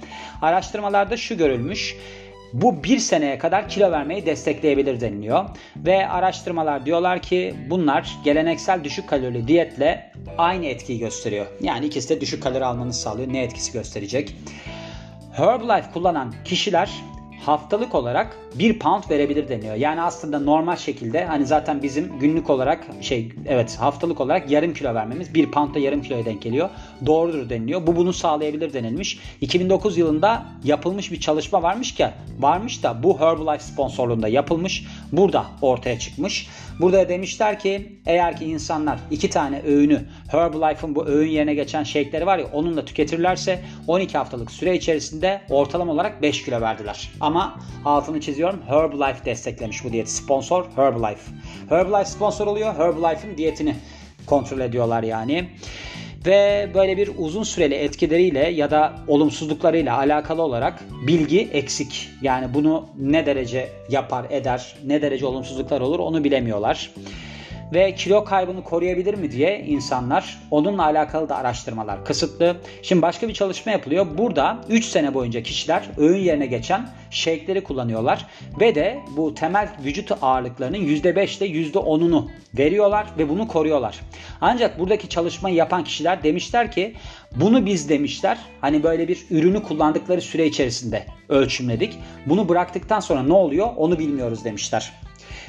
Araştırmalarda 0.42 1.16
şu 1.16 1.36
görülmüş. 1.36 1.96
Bu 2.52 2.84
bir 2.84 2.98
seneye 2.98 3.38
kadar 3.38 3.68
kilo 3.68 3.90
vermeyi 3.90 4.26
destekleyebilir 4.26 5.00
deniliyor. 5.00 5.44
Ve 5.76 6.08
araştırmalar 6.08 6.86
diyorlar 6.86 7.22
ki 7.22 7.54
bunlar 7.70 8.16
geleneksel 8.24 8.84
düşük 8.84 9.08
kalorili 9.08 9.48
diyetle 9.48 10.12
aynı 10.38 10.66
etkiyi 10.66 10.98
gösteriyor. 10.98 11.46
Yani 11.60 11.86
ikisi 11.86 12.08
de 12.08 12.20
düşük 12.20 12.42
kalori 12.42 12.64
almanızı 12.64 13.00
sağlıyor. 13.00 13.32
Ne 13.32 13.42
etkisi 13.42 13.72
gösterecek? 13.72 14.36
Herbalife 15.32 15.90
kullanan 15.92 16.34
kişiler 16.44 16.90
haftalık 17.46 17.94
olarak 17.94 18.36
1 18.58 18.78
pound 18.78 19.02
verebilir 19.10 19.48
deniyor. 19.48 19.74
Yani 19.74 20.02
aslında 20.02 20.38
normal 20.38 20.76
şekilde 20.76 21.24
hani 21.24 21.46
zaten 21.46 21.82
bizim 21.82 22.18
günlük 22.18 22.50
olarak 22.50 22.86
şey 23.00 23.32
evet 23.46 23.76
haftalık 23.80 24.20
olarak 24.20 24.50
yarım 24.50 24.74
kilo 24.74 24.94
vermemiz 24.94 25.34
1 25.34 25.50
pound 25.50 25.74
da 25.74 25.78
yarım 25.78 26.02
kiloya 26.02 26.24
denk 26.24 26.42
geliyor. 26.42 26.70
Doğrudur 27.06 27.50
deniliyor. 27.50 27.86
Bu 27.86 27.96
bunu 27.96 28.12
sağlayabilir 28.12 28.72
denilmiş. 28.72 29.18
2009 29.40 29.98
yılında 29.98 30.44
yapılmış 30.64 31.12
bir 31.12 31.20
çalışma 31.20 31.62
varmış 31.62 31.94
ki 31.94 32.06
varmış 32.38 32.82
da 32.82 33.02
bu 33.02 33.20
Herbalife 33.20 33.64
sponsorluğunda 33.64 34.28
yapılmış. 34.28 34.84
Burada 35.12 35.46
ortaya 35.62 35.98
çıkmış. 35.98 36.48
Burada 36.80 37.08
demişler 37.08 37.58
ki 37.58 37.92
eğer 38.06 38.36
ki 38.36 38.44
insanlar 38.44 38.98
iki 39.10 39.30
tane 39.30 39.62
öğünü 39.62 40.00
Herbalife'ın 40.28 40.94
bu 40.94 41.06
öğün 41.06 41.30
yerine 41.30 41.54
geçen 41.54 41.84
shake'leri 41.84 42.26
var 42.26 42.38
ya 42.38 42.46
onunla 42.52 42.84
tüketirlerse 42.84 43.60
12 43.86 44.18
haftalık 44.18 44.50
süre 44.50 44.76
içerisinde 44.76 45.40
ortalama 45.50 45.92
olarak 45.92 46.22
5 46.22 46.44
kilo 46.44 46.60
verdiler. 46.60 47.10
Ama 47.20 47.58
altını 47.84 48.20
çiziyorum 48.46 48.62
Herbalife 48.68 49.24
desteklemiş 49.24 49.84
bu 49.84 49.92
diyeti. 49.92 50.10
Sponsor 50.10 50.64
Herbalife. 50.76 51.32
Herbalife 51.68 52.10
sponsor 52.10 52.46
oluyor. 52.46 52.74
Herbalife'ın 52.74 53.36
diyetini 53.36 53.76
kontrol 54.26 54.60
ediyorlar 54.60 55.02
yani 55.02 55.48
ve 56.26 56.70
böyle 56.74 56.96
bir 56.96 57.10
uzun 57.18 57.42
süreli 57.42 57.74
etkileriyle 57.74 58.48
ya 58.48 58.70
da 58.70 58.92
olumsuzluklarıyla 59.08 59.96
alakalı 59.96 60.42
olarak 60.42 60.84
bilgi 61.06 61.48
eksik. 61.52 62.08
Yani 62.22 62.54
bunu 62.54 62.86
ne 62.98 63.26
derece 63.26 63.68
yapar 63.90 64.26
eder, 64.30 64.76
ne 64.86 65.02
derece 65.02 65.26
olumsuzluklar 65.26 65.80
olur 65.80 65.98
onu 65.98 66.24
bilemiyorlar 66.24 66.90
ve 67.72 67.94
kilo 67.94 68.24
kaybını 68.24 68.64
koruyabilir 68.64 69.14
mi 69.14 69.32
diye 69.32 69.60
insanlar 69.60 70.38
onunla 70.50 70.84
alakalı 70.84 71.28
da 71.28 71.36
araştırmalar 71.36 72.04
kısıtlı. 72.04 72.56
Şimdi 72.82 73.02
başka 73.02 73.28
bir 73.28 73.34
çalışma 73.34 73.72
yapılıyor. 73.72 74.06
Burada 74.18 74.60
3 74.68 74.84
sene 74.84 75.14
boyunca 75.14 75.42
kişiler 75.42 75.82
öğün 75.96 76.20
yerine 76.20 76.46
geçen 76.46 76.88
shake'leri 77.10 77.64
kullanıyorlar 77.64 78.26
ve 78.60 78.74
de 78.74 78.98
bu 79.16 79.34
temel 79.34 79.68
vücut 79.84 80.12
ağırlıklarının 80.22 80.78
%5 80.78 81.44
ile 81.44 81.70
%10'unu 81.70 82.28
veriyorlar 82.58 83.06
ve 83.18 83.28
bunu 83.28 83.48
koruyorlar. 83.48 84.00
Ancak 84.40 84.78
buradaki 84.78 85.08
çalışmayı 85.08 85.54
yapan 85.54 85.84
kişiler 85.84 86.22
demişler 86.22 86.72
ki 86.72 86.94
bunu 87.36 87.66
biz 87.66 87.88
demişler 87.88 88.38
hani 88.60 88.82
böyle 88.82 89.08
bir 89.08 89.26
ürünü 89.30 89.62
kullandıkları 89.62 90.20
süre 90.20 90.46
içerisinde 90.46 91.06
ölçümledik. 91.28 91.98
Bunu 92.26 92.48
bıraktıktan 92.48 93.00
sonra 93.00 93.22
ne 93.22 93.32
oluyor 93.32 93.68
onu 93.76 93.98
bilmiyoruz 93.98 94.44
demişler. 94.44 94.92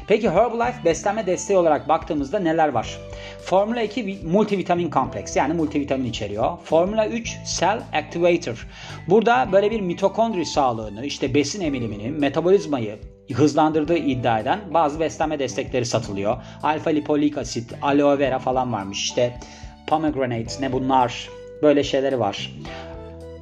Peki 0.07 0.29
Herbalife 0.29 0.85
beslenme 0.85 1.25
desteği 1.25 1.57
olarak 1.57 1.89
baktığımızda 1.89 2.39
neler 2.39 2.67
var? 2.67 2.99
Formula 3.45 3.81
2 3.81 4.19
multivitamin 4.25 4.89
kompleks 4.89 5.35
yani 5.35 5.53
multivitamin 5.53 6.05
içeriyor. 6.05 6.57
Formula 6.63 7.07
3 7.07 7.37
Cell 7.59 7.83
Activator. 7.93 8.67
Burada 9.07 9.49
böyle 9.51 9.71
bir 9.71 9.81
mitokondri 9.81 10.45
sağlığını, 10.45 11.05
işte 11.05 11.33
besin 11.33 11.61
emilimini, 11.61 12.09
metabolizmayı 12.09 12.99
hızlandırdığı 13.33 13.97
iddia 13.97 14.39
eden 14.39 14.59
bazı 14.73 14.99
beslenme 14.99 15.39
destekleri 15.39 15.85
satılıyor. 15.85 16.37
Alfa 16.63 16.89
lipolik 16.89 17.37
asit, 17.37 17.73
aloe 17.81 18.19
vera 18.19 18.39
falan 18.39 18.73
varmış. 18.73 19.03
İşte 19.03 19.39
pomegranate 19.87 20.61
ne 20.61 20.71
bunlar 20.71 21.29
böyle 21.61 21.83
şeyleri 21.83 22.19
var. 22.19 22.51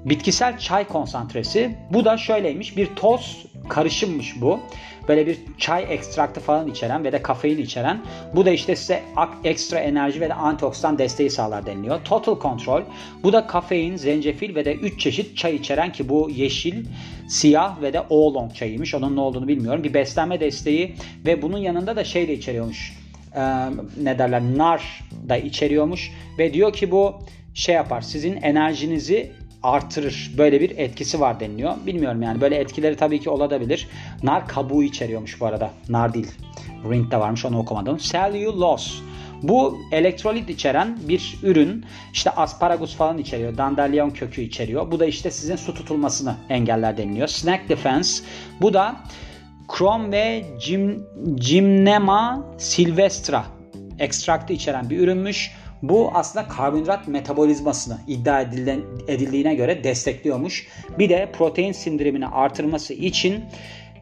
Bitkisel 0.05 0.57
çay 0.57 0.87
konsantresi. 0.87 1.75
Bu 1.89 2.05
da 2.05 2.17
şöyleymiş. 2.17 2.77
Bir 2.77 2.95
toz 2.95 3.45
karışımmış 3.69 4.41
bu. 4.41 4.59
Böyle 5.07 5.27
bir 5.27 5.37
çay 5.57 5.85
ekstraktı 5.89 6.41
falan 6.41 6.67
içeren 6.67 7.03
ve 7.03 7.11
de 7.11 7.21
kafein 7.21 7.57
içeren. 7.57 8.01
Bu 8.35 8.45
da 8.45 8.51
işte 8.51 8.75
size 8.75 9.03
ekstra 9.43 9.79
enerji 9.79 10.21
ve 10.21 10.29
de 10.29 10.33
antioksidan 10.33 10.97
desteği 10.97 11.29
sağlar 11.29 11.65
deniliyor. 11.65 11.99
Total 12.03 12.39
Control. 12.39 12.81
Bu 13.23 13.33
da 13.33 13.47
kafein, 13.47 13.95
zencefil 13.95 14.55
ve 14.55 14.65
de 14.65 14.73
3 14.73 14.99
çeşit 14.99 15.37
çay 15.37 15.55
içeren 15.55 15.91
ki 15.91 16.09
bu 16.09 16.29
yeşil, 16.29 16.85
siyah 17.27 17.81
ve 17.81 17.93
de 17.93 18.01
oolong 18.09 18.53
çayıymış. 18.53 18.95
Onun 18.95 19.15
ne 19.15 19.19
olduğunu 19.19 19.47
bilmiyorum. 19.47 19.83
Bir 19.83 19.93
beslenme 19.93 20.39
desteği 20.39 20.95
ve 21.25 21.41
bunun 21.41 21.57
yanında 21.57 21.95
da 21.95 22.03
şey 22.03 22.27
de 22.27 22.33
içeriyormuş. 22.33 22.93
Ee, 23.35 23.41
ne 24.03 24.19
derler? 24.19 24.41
Nar 24.41 25.03
da 25.29 25.37
içeriyormuş 25.37 26.11
ve 26.39 26.53
diyor 26.53 26.73
ki 26.73 26.91
bu 26.91 27.19
şey 27.53 27.75
yapar. 27.75 28.01
Sizin 28.01 28.41
enerjinizi 28.41 29.31
artırır. 29.65 30.31
Böyle 30.37 30.61
bir 30.61 30.77
etkisi 30.77 31.19
var 31.19 31.39
deniliyor. 31.39 31.73
Bilmiyorum 31.85 32.21
yani 32.21 32.41
böyle 32.41 32.55
etkileri 32.55 32.95
tabii 32.95 33.19
ki 33.19 33.29
olabilir. 33.29 33.87
Nar 34.23 34.47
kabuğu 34.47 34.83
içeriyormuş 34.83 35.41
bu 35.41 35.45
arada. 35.45 35.71
Nar 35.89 36.13
değil. 36.13 36.31
Ring'de 36.91 37.19
varmış 37.19 37.45
onu 37.45 37.59
okumadım. 37.59 37.97
Cellulose. 37.97 38.91
Bu 39.43 39.77
elektrolit 39.91 40.49
içeren 40.49 40.97
bir 41.07 41.37
ürün. 41.43 41.85
İşte 42.13 42.29
asparagus 42.29 42.95
falan 42.95 43.17
içeriyor. 43.17 43.57
Dandelion 43.57 44.09
kökü 44.09 44.41
içeriyor. 44.41 44.91
Bu 44.91 44.99
da 44.99 45.05
işte 45.05 45.31
sizin 45.31 45.55
su 45.55 45.73
tutulmasını 45.73 46.35
engeller 46.49 46.97
deniliyor. 46.97 47.27
Snack 47.27 47.69
Defense. 47.69 48.23
Bu 48.61 48.73
da 48.73 48.95
krom 49.67 50.11
ve 50.11 50.45
Gym, 50.67 51.03
Gymnema 51.35 52.45
silvestra 52.57 53.45
ekstraktı 53.99 54.53
içeren 54.53 54.89
bir 54.89 54.99
ürünmüş. 54.99 55.51
Bu 55.89 56.11
aslında 56.13 56.47
karbonhidrat 56.47 57.07
metabolizmasını 57.07 57.97
iddia 58.07 58.41
edildiğine 59.07 59.55
göre 59.55 59.83
destekliyormuş. 59.83 60.67
Bir 60.99 61.09
de 61.09 61.31
protein 61.37 61.71
sindirimini 61.71 62.27
artırması 62.27 62.93
için 62.93 63.45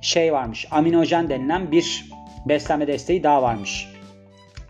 şey 0.02 0.34
varmış. 0.34 0.68
Aminojen 0.72 1.30
denilen 1.30 1.72
bir 1.72 2.06
beslenme 2.46 2.88
desteği 2.88 3.24
daha 3.24 3.42
varmış. 3.42 3.88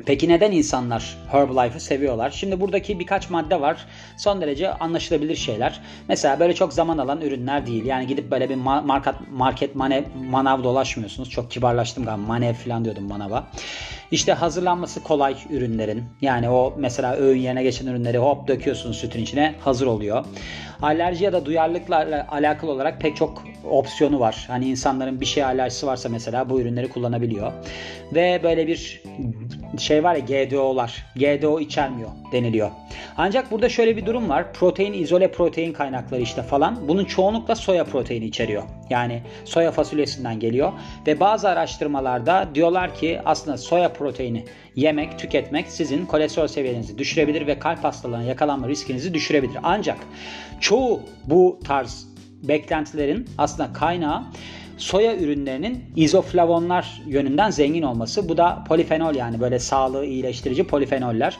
Peki 0.05 0.29
neden 0.29 0.51
insanlar 0.51 1.17
Herbalife'ı 1.31 1.79
seviyorlar? 1.79 2.29
Şimdi 2.29 2.61
buradaki 2.61 2.99
birkaç 2.99 3.29
madde 3.29 3.61
var. 3.61 3.85
Son 4.17 4.41
derece 4.41 4.73
anlaşılabilir 4.73 5.35
şeyler. 5.35 5.81
Mesela 6.07 6.39
böyle 6.39 6.55
çok 6.55 6.73
zaman 6.73 6.97
alan 6.97 7.21
ürünler 7.21 7.65
değil. 7.65 7.85
Yani 7.85 8.07
gidip 8.07 8.31
böyle 8.31 8.49
bir 8.49 8.55
market, 8.55 9.15
market 9.31 9.75
manev, 9.75 10.03
manav 10.29 10.63
dolaşmıyorsunuz. 10.63 11.29
Çok 11.29 11.51
kibarlaştım 11.51 12.05
galiba. 12.05 12.27
Manev 12.27 12.53
falan 12.53 12.85
diyordum 12.85 13.03
manava. 13.03 13.47
İşte 14.13 14.33
hazırlanması 14.33 15.03
kolay 15.03 15.35
ürünlerin. 15.49 16.03
Yani 16.21 16.49
o 16.49 16.73
mesela 16.77 17.15
öğün 17.15 17.39
yerine 17.39 17.63
geçen 17.63 17.87
ürünleri 17.87 18.17
hop 18.17 18.47
döküyorsunuz 18.47 18.97
sütün 18.97 19.23
içine 19.23 19.55
hazır 19.59 19.87
oluyor. 19.87 20.25
Alerji 20.81 21.23
ya 21.23 21.33
da 21.33 21.45
duyarlılıkla 21.45 22.27
alakalı 22.31 22.71
olarak 22.71 23.01
pek 23.01 23.15
çok 23.15 23.43
opsiyonu 23.69 24.19
var. 24.19 24.45
Hani 24.47 24.69
insanların 24.69 25.21
bir 25.21 25.25
şeye 25.25 25.45
alerjisi 25.45 25.87
varsa 25.87 26.09
mesela 26.09 26.49
bu 26.49 26.61
ürünleri 26.61 26.89
kullanabiliyor. 26.89 27.51
Ve 28.15 28.39
böyle 28.43 28.67
bir 28.67 29.03
şey 29.77 30.03
var 30.03 30.15
ya 30.15 30.45
GDO'lar. 30.45 31.05
GDO 31.15 31.59
içermiyor 31.59 32.09
deniliyor. 32.33 32.71
Ancak 33.17 33.51
burada 33.51 33.69
şöyle 33.69 33.97
bir 33.97 34.05
durum 34.05 34.29
var. 34.29 34.53
Protein 34.53 34.93
izole 34.93 35.31
protein 35.31 35.73
kaynakları 35.73 36.21
işte 36.21 36.43
falan. 36.43 36.87
Bunun 36.87 37.05
çoğunlukla 37.05 37.55
soya 37.55 37.83
proteini 37.83 38.25
içeriyor. 38.25 38.63
Yani 38.89 39.21
soya 39.45 39.71
fasulyesinden 39.71 40.39
geliyor. 40.39 40.71
Ve 41.07 41.19
bazı 41.19 41.49
araştırmalarda 41.49 42.49
diyorlar 42.55 42.95
ki 42.95 43.19
aslında 43.25 43.57
soya 43.57 43.93
proteini 43.93 44.45
yemek, 44.75 45.19
tüketmek 45.19 45.67
sizin 45.67 46.05
kolesterol 46.05 46.47
seviyenizi 46.47 46.97
düşürebilir 46.97 47.47
ve 47.47 47.59
kalp 47.59 47.83
hastalığına 47.83 48.23
yakalanma 48.23 48.67
riskinizi 48.67 49.13
düşürebilir. 49.13 49.57
Ancak 49.63 49.97
çoğu 50.59 51.01
bu 51.25 51.59
tarz 51.63 52.07
beklentilerin 52.43 53.29
aslında 53.37 53.73
kaynağı 53.73 54.23
soya 54.77 55.17
ürünlerinin 55.17 55.83
izoflavonlar 55.95 57.01
yönünden 57.07 57.49
zengin 57.49 57.81
olması. 57.81 58.29
Bu 58.29 58.37
da 58.37 58.63
polifenol 58.67 59.15
yani 59.15 59.41
böyle 59.41 59.59
sağlığı 59.59 60.05
iyileştirici 60.05 60.63
polifenoller. 60.63 61.37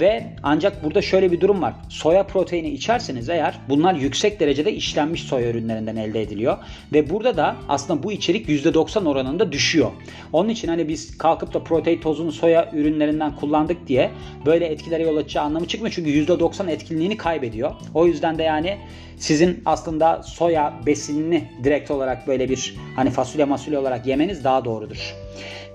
Ve 0.00 0.26
ancak 0.42 0.84
burada 0.84 1.02
şöyle 1.02 1.32
bir 1.32 1.40
durum 1.40 1.62
var. 1.62 1.74
Soya 1.88 2.26
proteini 2.26 2.70
içerseniz 2.70 3.28
eğer 3.28 3.58
bunlar 3.68 3.94
yüksek 3.94 4.40
derecede 4.40 4.72
işlenmiş 4.72 5.22
soya 5.22 5.50
ürünlerinden 5.50 5.96
elde 5.96 6.22
ediliyor. 6.22 6.58
Ve 6.92 7.10
burada 7.10 7.36
da 7.36 7.56
aslında 7.68 8.02
bu 8.02 8.12
içerik 8.12 8.48
%90 8.48 9.08
oranında 9.08 9.52
düşüyor. 9.52 9.90
Onun 10.32 10.48
için 10.48 10.68
hani 10.68 10.88
biz 10.88 11.18
kalkıp 11.18 11.54
da 11.54 11.64
protein 11.64 12.00
tozunu 12.00 12.32
soya 12.32 12.70
ürünlerinden 12.72 13.36
kullandık 13.36 13.88
diye 13.88 14.10
böyle 14.46 14.66
etkilere 14.66 15.02
yol 15.02 15.16
açacağı 15.16 15.44
anlamı 15.44 15.66
çıkmıyor. 15.66 15.94
Çünkü 15.94 16.10
%90 16.10 16.70
etkinliğini 16.70 17.16
kaybediyor. 17.16 17.72
O 17.94 18.06
yüzden 18.06 18.38
de 18.38 18.42
yani 18.42 18.78
sizin 19.16 19.62
aslında 19.64 20.22
soya 20.22 20.74
besinini 20.86 21.48
direkt 21.64 21.90
olarak 21.90 22.26
böyle 22.26 22.48
bir 22.48 22.76
hani 22.96 23.10
fasulye 23.10 23.44
masulye 23.44 23.78
olarak 23.78 24.06
yemeniz 24.06 24.44
daha 24.44 24.64
doğrudur. 24.64 25.14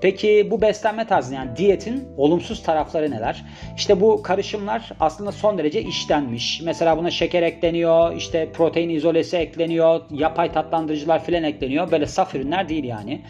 Peki 0.00 0.48
bu 0.50 0.62
beslenme 0.62 1.06
tarzı 1.06 1.34
yani 1.34 1.56
diyetin 1.56 2.08
olumsuz 2.16 2.62
tarafları 2.62 3.10
neler? 3.10 3.44
İşte 3.76 4.00
bu 4.00 4.22
karışımlar 4.22 4.90
aslında 5.00 5.32
son 5.32 5.58
derece 5.58 5.82
işlenmiş. 5.82 6.60
Mesela 6.64 6.98
buna 6.98 7.10
şeker 7.10 7.42
ekleniyor, 7.42 8.16
işte 8.16 8.48
protein 8.52 8.88
izolesi 8.88 9.36
ekleniyor, 9.36 10.00
yapay 10.10 10.52
tatlandırıcılar 10.52 11.24
filan 11.24 11.44
ekleniyor. 11.44 11.90
Böyle 11.90 12.06
saf 12.06 12.34
ürünler 12.34 12.68
değil 12.68 12.84
yani. 12.84 13.20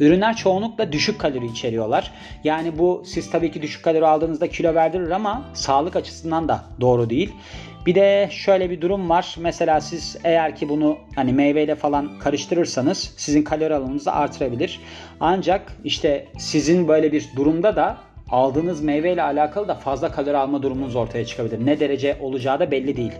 Ürünler 0.00 0.36
çoğunlukla 0.36 0.92
düşük 0.92 1.20
kalori 1.20 1.46
içeriyorlar. 1.46 2.10
Yani 2.44 2.78
bu 2.78 3.02
siz 3.06 3.30
tabii 3.30 3.52
ki 3.52 3.62
düşük 3.62 3.84
kalori 3.84 4.06
aldığınızda 4.06 4.48
kilo 4.48 4.74
verdirir 4.74 5.10
ama 5.10 5.44
sağlık 5.54 5.96
açısından 5.96 6.48
da 6.48 6.64
doğru 6.80 7.10
değil. 7.10 7.32
Bir 7.86 7.94
de 7.94 8.28
şöyle 8.30 8.70
bir 8.70 8.80
durum 8.80 9.10
var. 9.10 9.36
Mesela 9.38 9.80
siz 9.80 10.16
eğer 10.24 10.56
ki 10.56 10.68
bunu 10.68 10.98
hani 11.14 11.32
meyveyle 11.32 11.74
falan 11.74 12.18
karıştırırsanız 12.18 13.14
sizin 13.16 13.42
kalori 13.42 13.74
alımınızı 13.74 14.12
artırabilir. 14.12 14.80
Ancak 15.20 15.72
işte 15.84 16.26
sizin 16.38 16.88
böyle 16.88 17.12
bir 17.12 17.28
durumda 17.36 17.76
da 17.76 17.98
aldığınız 18.30 18.82
meyveyle 18.82 19.22
alakalı 19.22 19.68
da 19.68 19.74
fazla 19.74 20.12
kalori 20.12 20.36
alma 20.36 20.62
durumunuz 20.62 20.96
ortaya 20.96 21.26
çıkabilir. 21.26 21.66
Ne 21.66 21.80
derece 21.80 22.16
olacağı 22.20 22.60
da 22.60 22.70
belli 22.70 22.96
değil. 22.96 23.12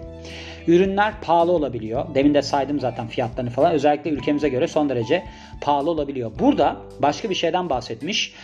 Ürünler 0.66 1.14
pahalı 1.22 1.52
olabiliyor. 1.52 2.14
Demin 2.14 2.34
de 2.34 2.42
saydım 2.42 2.80
zaten 2.80 3.06
fiyatlarını 3.06 3.50
falan. 3.50 3.72
Özellikle 3.72 4.10
ülkemize 4.10 4.48
göre 4.48 4.68
son 4.68 4.88
derece 4.88 5.22
pahalı 5.60 5.90
olabiliyor. 5.90 6.32
Burada 6.38 6.76
başka 6.98 7.30
bir 7.30 7.34
şeyden 7.34 7.70
bahsetmiş. 7.70 8.34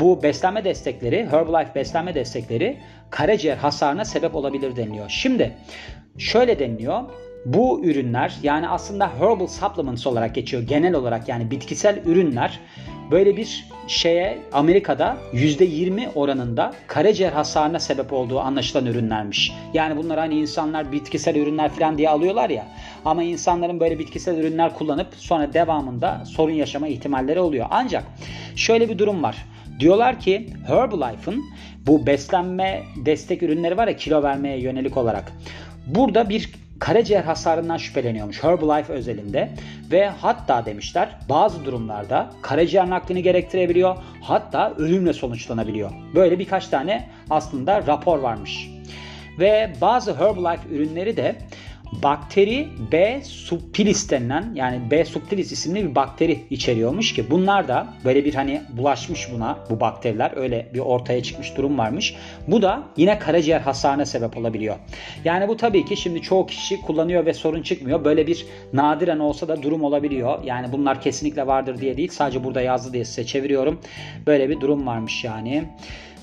Bu 0.00 0.22
beslenme 0.22 0.64
destekleri, 0.64 1.28
Herbalife 1.30 1.74
beslenme 1.74 2.14
destekleri 2.14 2.76
karaciğer 3.10 3.56
hasarına 3.56 4.04
sebep 4.04 4.34
olabilir 4.34 4.76
deniliyor. 4.76 5.08
Şimdi 5.08 5.56
şöyle 6.18 6.58
deniliyor. 6.58 7.02
Bu 7.44 7.84
ürünler 7.84 8.36
yani 8.42 8.68
aslında 8.68 9.10
herbal 9.18 9.46
supplements 9.46 10.06
olarak 10.06 10.34
geçiyor 10.34 10.62
genel 10.62 10.94
olarak 10.94 11.28
yani 11.28 11.50
bitkisel 11.50 12.02
ürünler 12.06 12.60
böyle 13.10 13.36
bir 13.36 13.64
şeye 13.86 14.38
Amerika'da 14.52 15.16
%20 15.32 16.08
oranında 16.14 16.72
karaciğer 16.86 17.32
hasarına 17.32 17.78
sebep 17.78 18.12
olduğu 18.12 18.40
anlaşılan 18.40 18.86
ürünlermiş. 18.86 19.52
Yani 19.74 19.96
bunlar 19.96 20.18
hani 20.18 20.34
insanlar 20.34 20.92
bitkisel 20.92 21.36
ürünler 21.36 21.68
falan 21.68 21.98
diye 21.98 22.08
alıyorlar 22.08 22.50
ya. 22.50 22.66
Ama 23.04 23.22
insanların 23.22 23.80
böyle 23.80 23.98
bitkisel 23.98 24.38
ürünler 24.38 24.74
kullanıp 24.74 25.08
sonra 25.16 25.52
devamında 25.52 26.24
sorun 26.24 26.52
yaşama 26.52 26.88
ihtimalleri 26.88 27.40
oluyor. 27.40 27.66
Ancak 27.70 28.04
şöyle 28.56 28.88
bir 28.88 28.98
durum 28.98 29.22
var. 29.22 29.46
Diyorlar 29.80 30.20
ki 30.20 30.46
Herbalife'ın 30.66 31.44
bu 31.86 32.06
beslenme 32.06 32.82
destek 32.96 33.42
ürünleri 33.42 33.76
var 33.76 33.88
ya 33.88 33.96
kilo 33.96 34.22
vermeye 34.22 34.60
yönelik 34.60 34.96
olarak. 34.96 35.32
Burada 35.86 36.28
bir 36.28 36.50
karaciğer 36.78 37.24
hasarından 37.24 37.76
şüpheleniyormuş 37.76 38.42
Herbalife 38.42 38.92
özelinde 38.92 39.50
ve 39.90 40.08
hatta 40.08 40.66
demişler 40.66 41.08
bazı 41.28 41.64
durumlarda 41.64 42.30
karaciğer 42.42 42.90
naklini 42.90 43.22
gerektirebiliyor 43.22 43.96
hatta 44.22 44.74
ölümle 44.78 45.12
sonuçlanabiliyor. 45.12 45.90
Böyle 46.14 46.38
birkaç 46.38 46.66
tane 46.66 47.08
aslında 47.30 47.86
rapor 47.86 48.18
varmış. 48.18 48.70
Ve 49.38 49.72
bazı 49.80 50.16
Herbalife 50.16 50.68
ürünleri 50.68 51.16
de 51.16 51.36
bakteri 51.92 52.68
B 52.92 53.20
subtilis 53.24 54.10
denilen 54.10 54.52
yani 54.54 54.90
B 54.90 55.04
subtilis 55.04 55.52
isimli 55.52 55.90
bir 55.90 55.94
bakteri 55.94 56.44
içeriyormuş 56.50 57.14
ki 57.14 57.30
bunlar 57.30 57.68
da 57.68 57.86
böyle 58.04 58.24
bir 58.24 58.34
hani 58.34 58.62
bulaşmış 58.76 59.28
buna 59.34 59.58
bu 59.70 59.80
bakteriler 59.80 60.32
öyle 60.36 60.70
bir 60.74 60.78
ortaya 60.78 61.22
çıkmış 61.22 61.56
durum 61.56 61.78
varmış. 61.78 62.14
Bu 62.48 62.62
da 62.62 62.82
yine 62.96 63.18
karaciğer 63.18 63.60
hasarına 63.60 64.06
sebep 64.06 64.36
olabiliyor. 64.36 64.76
Yani 65.24 65.48
bu 65.48 65.56
tabii 65.56 65.84
ki 65.84 65.96
şimdi 65.96 66.22
çoğu 66.22 66.46
kişi 66.46 66.80
kullanıyor 66.80 67.26
ve 67.26 67.34
sorun 67.34 67.62
çıkmıyor. 67.62 68.04
Böyle 68.04 68.26
bir 68.26 68.46
nadiren 68.72 69.18
olsa 69.18 69.48
da 69.48 69.62
durum 69.62 69.84
olabiliyor. 69.84 70.44
Yani 70.44 70.72
bunlar 70.72 71.00
kesinlikle 71.00 71.46
vardır 71.46 71.80
diye 71.80 71.96
değil 71.96 72.10
sadece 72.12 72.44
burada 72.44 72.60
yazdı 72.60 72.92
diye 72.92 73.04
size 73.04 73.26
çeviriyorum. 73.26 73.80
Böyle 74.26 74.48
bir 74.48 74.60
durum 74.60 74.86
varmış 74.86 75.24
yani. 75.24 75.64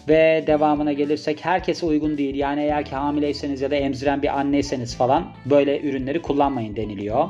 Ve 0.07 0.43
devamına 0.47 0.93
gelirsek 0.93 1.45
herkese 1.45 1.85
uygun 1.85 2.17
değil. 2.17 2.35
Yani 2.35 2.61
eğer 2.61 2.85
ki 2.85 2.95
hamileyseniz 2.95 3.61
ya 3.61 3.71
da 3.71 3.75
emziren 3.75 4.21
bir 4.21 4.39
anneyseniz 4.39 4.97
falan 4.97 5.25
böyle 5.45 5.81
ürünleri 5.81 6.21
kullanmayın 6.21 6.75
deniliyor. 6.75 7.29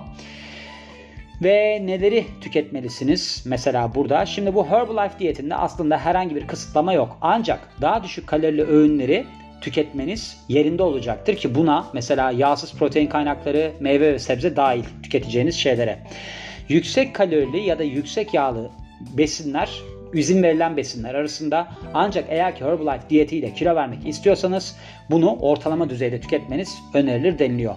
Ve 1.43 1.81
neleri 1.85 2.25
tüketmelisiniz? 2.41 3.43
Mesela 3.45 3.95
burada. 3.95 4.25
Şimdi 4.25 4.55
bu 4.55 4.67
Herbalife 4.67 5.19
diyetinde 5.19 5.55
aslında 5.55 5.97
herhangi 5.97 6.35
bir 6.35 6.47
kısıtlama 6.47 6.93
yok. 6.93 7.17
Ancak 7.21 7.69
daha 7.81 8.03
düşük 8.03 8.27
kalorili 8.27 8.63
öğünleri 8.63 9.25
tüketmeniz 9.61 10.37
yerinde 10.49 10.83
olacaktır 10.83 11.35
ki 11.35 11.55
buna 11.55 11.85
mesela 11.93 12.31
yağsız 12.31 12.73
protein 12.73 13.07
kaynakları, 13.07 13.71
meyve 13.79 14.13
ve 14.13 14.19
sebze 14.19 14.55
dahil 14.55 14.83
tüketeceğiniz 15.03 15.55
şeylere. 15.55 15.99
Yüksek 16.69 17.15
kalorili 17.15 17.59
ya 17.59 17.79
da 17.79 17.83
yüksek 17.83 18.33
yağlı 18.33 18.69
besinler 19.17 19.81
izin 20.13 20.43
verilen 20.43 20.77
besinler 20.77 21.15
arasında 21.15 21.67
ancak 21.93 22.25
eğer 22.29 22.55
ki 22.55 22.65
Herbalife 22.65 23.09
diyetiyle 23.09 23.53
kilo 23.53 23.75
vermek 23.75 24.07
istiyorsanız 24.07 24.75
bunu 25.09 25.35
ortalama 25.35 25.89
düzeyde 25.89 26.21
tüketmeniz 26.21 26.75
önerilir 26.93 27.39
deniliyor. 27.39 27.75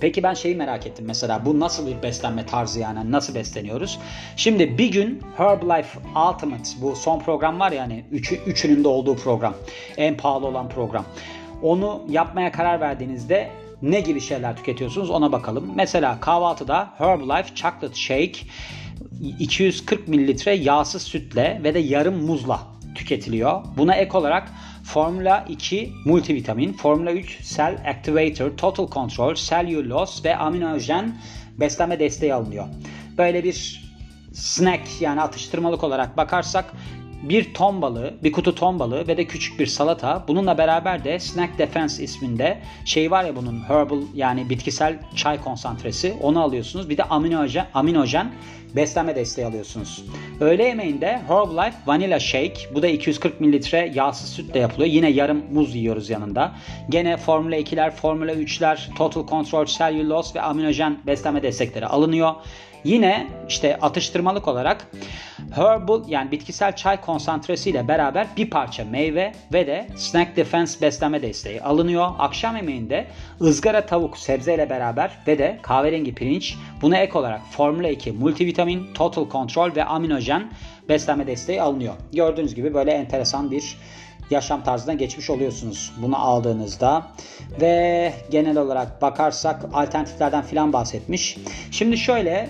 Peki 0.00 0.22
ben 0.22 0.34
şeyi 0.34 0.56
merak 0.56 0.86
ettim 0.86 1.04
mesela 1.08 1.44
bu 1.44 1.60
nasıl 1.60 1.86
bir 1.86 2.02
beslenme 2.02 2.46
tarzı 2.46 2.80
yani 2.80 3.12
nasıl 3.12 3.34
besleniyoruz? 3.34 3.98
Şimdi 4.36 4.78
bir 4.78 4.92
gün 4.92 5.22
Herbalife 5.36 5.98
Ultimate 5.98 6.70
bu 6.80 6.96
son 6.96 7.18
program 7.18 7.60
var 7.60 7.72
ya 7.72 7.82
hani 7.82 8.04
üçü, 8.10 8.36
üçünün 8.36 8.84
de 8.84 8.88
olduğu 8.88 9.16
program. 9.16 9.54
En 9.96 10.16
pahalı 10.16 10.46
olan 10.46 10.68
program. 10.68 11.04
Onu 11.62 12.02
yapmaya 12.08 12.52
karar 12.52 12.80
verdiğinizde 12.80 13.50
ne 13.82 14.00
gibi 14.00 14.20
şeyler 14.20 14.56
tüketiyorsunuz 14.56 15.10
ona 15.10 15.32
bakalım. 15.32 15.72
Mesela 15.74 16.20
kahvaltıda 16.20 16.90
Herbalife 16.98 17.54
Chocolate 17.54 17.94
Shake 17.94 18.38
240 19.38 20.08
mililitre 20.08 20.54
yağsız 20.54 21.02
sütle 21.02 21.60
ve 21.64 21.74
de 21.74 21.78
yarım 21.78 22.26
muzla 22.26 22.60
tüketiliyor. 22.94 23.62
Buna 23.76 23.94
ek 23.94 24.18
olarak 24.18 24.52
Formula 24.84 25.44
2 25.48 25.92
multivitamin, 26.04 26.72
Formula 26.72 27.12
3 27.12 27.42
Cell 27.56 27.78
Activator, 27.86 28.56
Total 28.56 28.90
Control, 28.90 29.34
Cellulose 29.34 30.28
ve 30.28 30.36
aminojen 30.36 31.16
beslenme 31.60 32.00
desteği 32.00 32.34
alınıyor. 32.34 32.66
Böyle 33.18 33.44
bir 33.44 33.88
snack 34.32 34.88
yani 35.00 35.20
atıştırmalık 35.20 35.84
olarak 35.84 36.16
bakarsak 36.16 36.64
bir 37.22 37.54
ton 37.54 37.82
balığı, 37.82 38.14
bir 38.22 38.32
kutu 38.32 38.54
ton 38.54 38.78
balığı 38.78 39.08
ve 39.08 39.16
de 39.16 39.24
küçük 39.24 39.60
bir 39.60 39.66
salata. 39.66 40.24
Bununla 40.28 40.58
beraber 40.58 41.04
de 41.04 41.18
Snack 41.18 41.58
Defense 41.58 42.02
isminde 42.02 42.58
şey 42.84 43.10
var 43.10 43.24
ya 43.24 43.36
bunun 43.36 43.60
herbal 43.60 44.02
yani 44.14 44.50
bitkisel 44.50 44.98
çay 45.16 45.40
konsantresi 45.40 46.16
onu 46.22 46.42
alıyorsunuz. 46.42 46.88
Bir 46.88 46.96
de 46.96 47.04
aminojen, 47.04 47.66
aminojen 47.74 48.32
beslenme 48.76 49.16
desteği 49.16 49.46
alıyorsunuz. 49.46 50.04
Öğle 50.40 50.64
yemeğinde 50.64 51.20
Herbalife 51.28 51.76
Vanilla 51.86 52.20
Shake. 52.20 52.74
Bu 52.74 52.82
da 52.82 52.88
240 52.88 53.40
mililitre 53.40 53.92
yağsız 53.94 54.30
sütle 54.30 54.60
yapılıyor. 54.60 54.90
Yine 54.90 55.10
yarım 55.10 55.44
muz 55.52 55.74
yiyoruz 55.74 56.10
yanında. 56.10 56.52
Gene 56.88 57.16
Formula 57.16 57.56
2'ler, 57.56 57.90
Formula 57.90 58.32
3'ler, 58.32 58.94
Total 58.94 59.26
Control, 59.26 59.64
Cellulose 59.64 60.34
ve 60.34 60.42
aminojen 60.42 60.98
beslenme 61.06 61.42
destekleri 61.42 61.86
alınıyor. 61.86 62.34
Yine 62.88 63.26
işte 63.48 63.76
atıştırmalık 63.76 64.48
olarak 64.48 64.86
herbal 65.54 66.08
yani 66.08 66.30
bitkisel 66.30 66.76
çay 66.76 67.00
konsantresi 67.00 67.70
ile 67.70 67.88
beraber 67.88 68.26
bir 68.36 68.50
parça 68.50 68.84
meyve 68.84 69.32
ve 69.52 69.66
de 69.66 69.88
snack 69.96 70.36
defense 70.36 70.80
beslenme 70.80 71.22
desteği 71.22 71.62
alınıyor. 71.62 72.10
Akşam 72.18 72.56
yemeğinde 72.56 73.06
ızgara 73.40 73.86
tavuk 73.86 74.18
sebzeyle 74.18 74.70
beraber 74.70 75.10
ve 75.26 75.38
de 75.38 75.58
kahverengi 75.62 76.14
pirinç 76.14 76.56
buna 76.82 76.96
ek 76.96 77.18
olarak 77.18 77.40
Formula 77.50 77.88
2 77.88 78.12
multivitamin, 78.12 78.94
total 78.94 79.30
control 79.30 79.76
ve 79.76 79.84
aminojen 79.84 80.52
beslenme 80.88 81.26
desteği 81.26 81.62
alınıyor. 81.62 81.94
Gördüğünüz 82.12 82.54
gibi 82.54 82.74
böyle 82.74 82.90
enteresan 82.90 83.50
bir 83.50 83.76
yaşam 84.30 84.64
tarzına 84.64 84.94
geçmiş 84.94 85.30
oluyorsunuz 85.30 85.92
bunu 86.02 86.18
aldığınızda. 86.18 87.06
Ve 87.60 88.12
genel 88.30 88.58
olarak 88.58 89.02
bakarsak 89.02 89.64
alternatiflerden 89.72 90.42
filan 90.42 90.72
bahsetmiş. 90.72 91.38
Şimdi 91.70 91.98
şöyle 91.98 92.48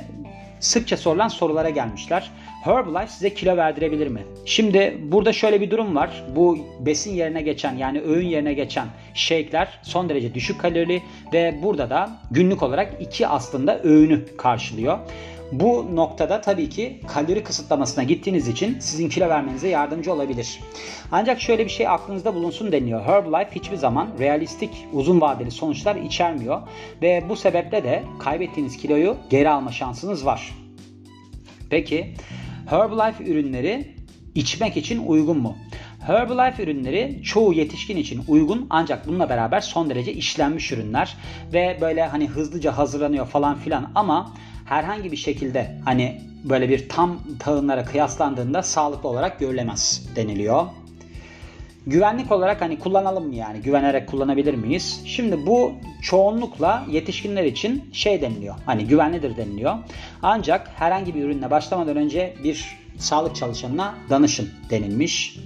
sıkça 0.60 0.96
sorulan 0.96 1.28
sorulara 1.28 1.70
gelmişler. 1.70 2.30
Herbalife 2.64 3.12
size 3.12 3.34
kilo 3.34 3.56
verdirebilir 3.56 4.06
mi? 4.06 4.22
Şimdi 4.44 4.98
burada 5.02 5.32
şöyle 5.32 5.60
bir 5.60 5.70
durum 5.70 5.96
var. 5.96 6.24
Bu 6.36 6.58
besin 6.80 7.14
yerine 7.14 7.42
geçen 7.42 7.76
yani 7.76 8.00
öğün 8.00 8.26
yerine 8.26 8.52
geçen 8.52 8.86
shake'ler 9.14 9.80
son 9.82 10.08
derece 10.08 10.34
düşük 10.34 10.60
kalorili 10.60 11.02
ve 11.32 11.58
burada 11.62 11.90
da 11.90 12.10
günlük 12.30 12.62
olarak 12.62 12.94
iki 13.00 13.26
aslında 13.26 13.82
öğünü 13.82 14.36
karşılıyor. 14.36 14.98
Bu 15.52 15.96
noktada 15.96 16.40
tabii 16.40 16.68
ki 16.68 17.00
kalori 17.06 17.44
kısıtlamasına 17.44 18.04
gittiğiniz 18.04 18.48
için 18.48 18.78
sizin 18.78 19.08
kilo 19.08 19.28
vermenize 19.28 19.68
yardımcı 19.68 20.12
olabilir. 20.12 20.60
Ancak 21.12 21.40
şöyle 21.40 21.64
bir 21.64 21.70
şey 21.70 21.88
aklınızda 21.88 22.34
bulunsun 22.34 22.72
deniyor. 22.72 23.02
Herbalife 23.02 23.54
hiçbir 23.54 23.76
zaman 23.76 24.08
realistik 24.18 24.70
uzun 24.92 25.20
vadeli 25.20 25.50
sonuçlar 25.50 25.96
içermiyor 25.96 26.62
ve 27.02 27.24
bu 27.28 27.36
sebeple 27.36 27.84
de 27.84 28.02
kaybettiğiniz 28.18 28.76
kiloyu 28.76 29.16
geri 29.30 29.48
alma 29.48 29.72
şansınız 29.72 30.26
var. 30.26 30.54
Peki 31.70 32.14
Herbalife 32.66 33.24
ürünleri 33.24 33.94
içmek 34.34 34.76
için 34.76 35.06
uygun 35.06 35.38
mu? 35.38 35.56
Herbalife 36.08 36.62
ürünleri 36.62 37.20
çoğu 37.24 37.52
yetişkin 37.52 37.96
için 37.96 38.22
uygun 38.28 38.66
ancak 38.70 39.06
bununla 39.06 39.28
beraber 39.28 39.60
son 39.60 39.90
derece 39.90 40.12
işlenmiş 40.12 40.72
ürünler 40.72 41.16
ve 41.52 41.78
böyle 41.80 42.06
hani 42.06 42.28
hızlıca 42.28 42.78
hazırlanıyor 42.78 43.26
falan 43.26 43.54
filan 43.58 43.90
ama 43.94 44.34
herhangi 44.64 45.12
bir 45.12 45.16
şekilde 45.16 45.80
hani 45.84 46.20
böyle 46.44 46.68
bir 46.68 46.88
tam 46.88 47.18
tahınlara 47.38 47.84
kıyaslandığında 47.84 48.62
sağlıklı 48.62 49.08
olarak 49.08 49.40
görülemez 49.40 50.08
deniliyor. 50.16 50.66
Güvenlik 51.86 52.32
olarak 52.32 52.60
hani 52.60 52.78
kullanalım 52.78 53.26
mı 53.26 53.34
yani? 53.34 53.60
Güvenerek 53.60 54.08
kullanabilir 54.08 54.54
miyiz? 54.54 55.02
Şimdi 55.06 55.46
bu 55.46 55.72
çoğunlukla 56.02 56.84
yetişkinler 56.90 57.44
için 57.44 57.90
şey 57.92 58.22
deniliyor. 58.22 58.54
Hani 58.66 58.86
güvenlidir 58.86 59.36
deniliyor. 59.36 59.74
Ancak 60.22 60.70
herhangi 60.74 61.14
bir 61.14 61.24
ürünle 61.24 61.50
başlamadan 61.50 61.96
önce 61.96 62.34
bir 62.44 62.76
sağlık 62.98 63.36
çalışanına 63.36 63.94
danışın 64.10 64.50
denilmiş. 64.70 65.38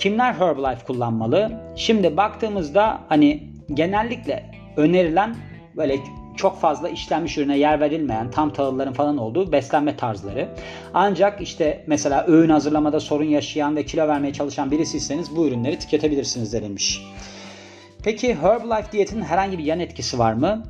Kimler 0.00 0.32
Herbalife 0.32 0.84
kullanmalı? 0.84 1.52
Şimdi 1.76 2.16
baktığımızda 2.16 3.00
hani 3.08 3.42
genellikle 3.74 4.44
önerilen 4.76 5.36
böyle 5.76 5.96
çok 6.36 6.60
fazla 6.60 6.88
işlenmiş 6.88 7.38
ürüne 7.38 7.58
yer 7.58 7.80
verilmeyen 7.80 8.30
tam 8.30 8.52
tahılların 8.52 8.92
falan 8.92 9.18
olduğu 9.18 9.52
beslenme 9.52 9.96
tarzları. 9.96 10.48
Ancak 10.94 11.40
işte 11.40 11.84
mesela 11.86 12.24
öğün 12.26 12.48
hazırlamada 12.48 13.00
sorun 13.00 13.24
yaşayan 13.24 13.76
ve 13.76 13.84
kilo 13.84 14.08
vermeye 14.08 14.32
çalışan 14.32 14.70
birisiyseniz 14.70 15.36
bu 15.36 15.46
ürünleri 15.46 15.78
tüketebilirsiniz 15.78 16.52
denilmiş. 16.52 17.02
Peki 18.04 18.34
Herbalife 18.34 18.92
diyetin 18.92 19.22
herhangi 19.22 19.58
bir 19.58 19.64
yan 19.64 19.80
etkisi 19.80 20.18
var 20.18 20.32
mı? 20.32 20.62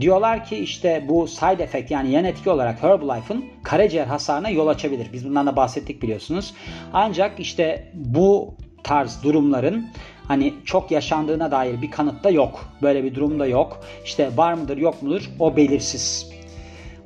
Diyorlar 0.00 0.44
ki 0.44 0.56
işte 0.56 1.04
bu 1.08 1.26
side 1.26 1.62
effect 1.62 1.90
yani 1.90 2.10
yan 2.10 2.24
etki 2.24 2.50
olarak 2.50 2.82
Herbalife'ın 2.82 3.44
karaciğer 3.62 4.06
hasarına 4.06 4.48
yol 4.48 4.66
açabilir. 4.66 5.06
Biz 5.12 5.28
bundan 5.28 5.46
da 5.46 5.56
bahsettik 5.56 6.02
biliyorsunuz. 6.02 6.54
Ancak 6.92 7.40
işte 7.40 7.92
bu 7.94 8.54
tarz 8.86 9.22
durumların 9.22 9.86
hani 10.28 10.54
çok 10.64 10.90
yaşandığına 10.90 11.50
dair 11.50 11.82
bir 11.82 11.90
kanıt 11.90 12.24
da 12.24 12.30
yok. 12.30 12.72
Böyle 12.82 13.04
bir 13.04 13.14
durum 13.14 13.38
da 13.38 13.46
yok. 13.46 13.80
İşte 14.04 14.30
var 14.36 14.52
mıdır 14.52 14.76
yok 14.76 15.02
mudur 15.02 15.30
o 15.38 15.56
belirsiz. 15.56 16.30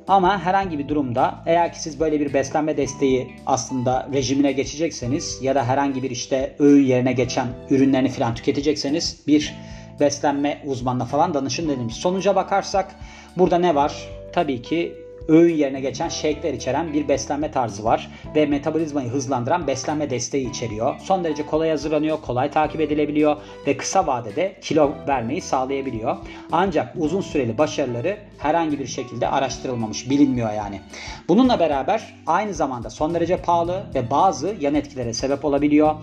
Ama 0.07 0.39
herhangi 0.45 0.79
bir 0.79 0.87
durumda 0.87 1.43
eğer 1.45 1.73
ki 1.73 1.81
siz 1.81 1.99
böyle 1.99 2.19
bir 2.19 2.33
beslenme 2.33 2.77
desteği 2.77 3.31
aslında 3.45 4.09
rejimine 4.13 4.51
geçecekseniz 4.51 5.39
ya 5.41 5.55
da 5.55 5.65
herhangi 5.65 6.03
bir 6.03 6.09
işte 6.09 6.55
öğün 6.59 6.83
yerine 6.83 7.13
geçen 7.13 7.47
ürünlerini 7.69 8.09
falan 8.09 8.35
tüketecekseniz 8.35 9.23
bir 9.27 9.55
beslenme 9.99 10.61
uzmanına 10.65 11.05
falan 11.05 11.33
danışın 11.33 11.69
denilmiş. 11.69 11.95
Sonuca 11.95 12.35
bakarsak 12.35 12.95
burada 13.37 13.57
ne 13.57 13.75
var? 13.75 14.09
Tabii 14.33 14.61
ki 14.61 15.00
öğün 15.27 15.55
yerine 15.55 15.81
geçen 15.81 16.09
shake'ler 16.09 16.53
içeren 16.53 16.93
bir 16.93 17.07
beslenme 17.07 17.51
tarzı 17.51 17.83
var 17.83 18.11
ve 18.35 18.45
metabolizmayı 18.45 19.09
hızlandıran 19.09 19.67
beslenme 19.67 20.09
desteği 20.09 20.49
içeriyor. 20.49 20.95
Son 20.99 21.23
derece 21.23 21.45
kolay 21.45 21.69
hazırlanıyor, 21.69 22.21
kolay 22.21 22.51
takip 22.51 22.81
edilebiliyor 22.81 23.35
ve 23.67 23.77
kısa 23.77 24.07
vadede 24.07 24.55
kilo 24.61 24.91
vermeyi 25.07 25.41
sağlayabiliyor. 25.41 26.17
Ancak 26.51 26.95
uzun 26.97 27.21
süreli 27.21 27.57
başarıları 27.57 28.17
herhangi 28.37 28.79
bir 28.79 28.87
şekilde 28.87 29.27
araştırılmamış, 29.27 30.09
bilinmiyor 30.09 30.53
yani. 30.53 30.81
Bununla 31.27 31.59
beraber 31.59 32.13
aynı 32.27 32.53
zamanda 32.53 32.89
son 32.89 33.13
derece 33.13 33.37
pahalı 33.37 33.83
ve 33.95 34.09
bazı 34.09 34.55
yan 34.59 34.75
etkilere 34.75 35.13
sebep 35.13 35.45
olabiliyor. 35.45 35.95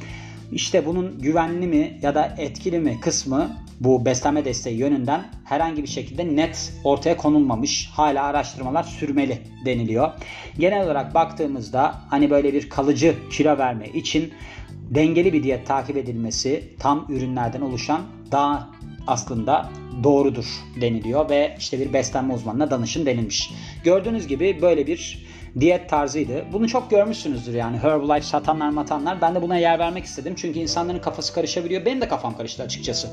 İşte 0.53 0.87
bunun 0.87 1.19
güvenli 1.19 1.67
mi 1.67 1.99
ya 2.03 2.15
da 2.15 2.35
etkili 2.39 2.79
mi 2.79 3.01
kısmı 3.01 3.57
bu 3.81 4.05
beslenme 4.05 4.45
desteği 4.45 4.79
yönünden 4.79 5.25
herhangi 5.45 5.83
bir 5.83 5.89
şekilde 5.89 6.37
net 6.37 6.73
ortaya 6.85 7.17
konulmamış. 7.17 7.91
Hala 7.93 8.25
araştırmalar 8.25 8.83
sürmeli 8.83 9.39
deniliyor. 9.65 10.11
Genel 10.59 10.85
olarak 10.85 11.15
baktığımızda 11.15 12.01
hani 12.09 12.31
böyle 12.31 12.53
bir 12.53 12.69
kalıcı 12.69 13.15
kilo 13.31 13.59
verme 13.59 13.89
için 13.89 14.33
dengeli 14.91 15.33
bir 15.33 15.43
diyet 15.43 15.67
takip 15.67 15.97
edilmesi 15.97 16.65
tam 16.79 17.07
ürünlerden 17.09 17.61
oluşan 17.61 18.01
daha 18.33 18.71
aslında 19.07 19.71
doğrudur 20.05 20.47
deniliyor 20.81 21.31
ve 21.31 21.57
işte 21.59 21.81
bir 21.81 21.93
beslenme 21.93 22.35
uzmanına 22.35 22.71
danışın 22.71 23.07
denilmiş. 23.07 23.51
Gördüğünüz 23.85 24.27
gibi 24.27 24.59
böyle 24.63 24.87
bir 24.87 25.28
diyet 25.61 25.89
tarzıydı. 25.89 26.45
Bunu 26.53 26.69
çok 26.69 26.91
görmüşsünüzdür 26.91 27.55
yani 27.55 27.79
Herbalife 27.79 28.27
satanlar 28.27 28.71
matanlar. 28.71 29.21
Ben 29.21 29.35
de 29.35 29.43
buna 29.43 29.57
yer 29.57 29.79
vermek 29.79 30.05
istedim. 30.05 30.35
Çünkü 30.37 30.59
insanların 30.59 30.99
kafası 30.99 31.35
karışabiliyor. 31.35 31.85
Benim 31.85 32.01
de 32.01 32.09
kafam 32.09 32.37
karıştı 32.37 32.63
açıkçası. 32.63 33.09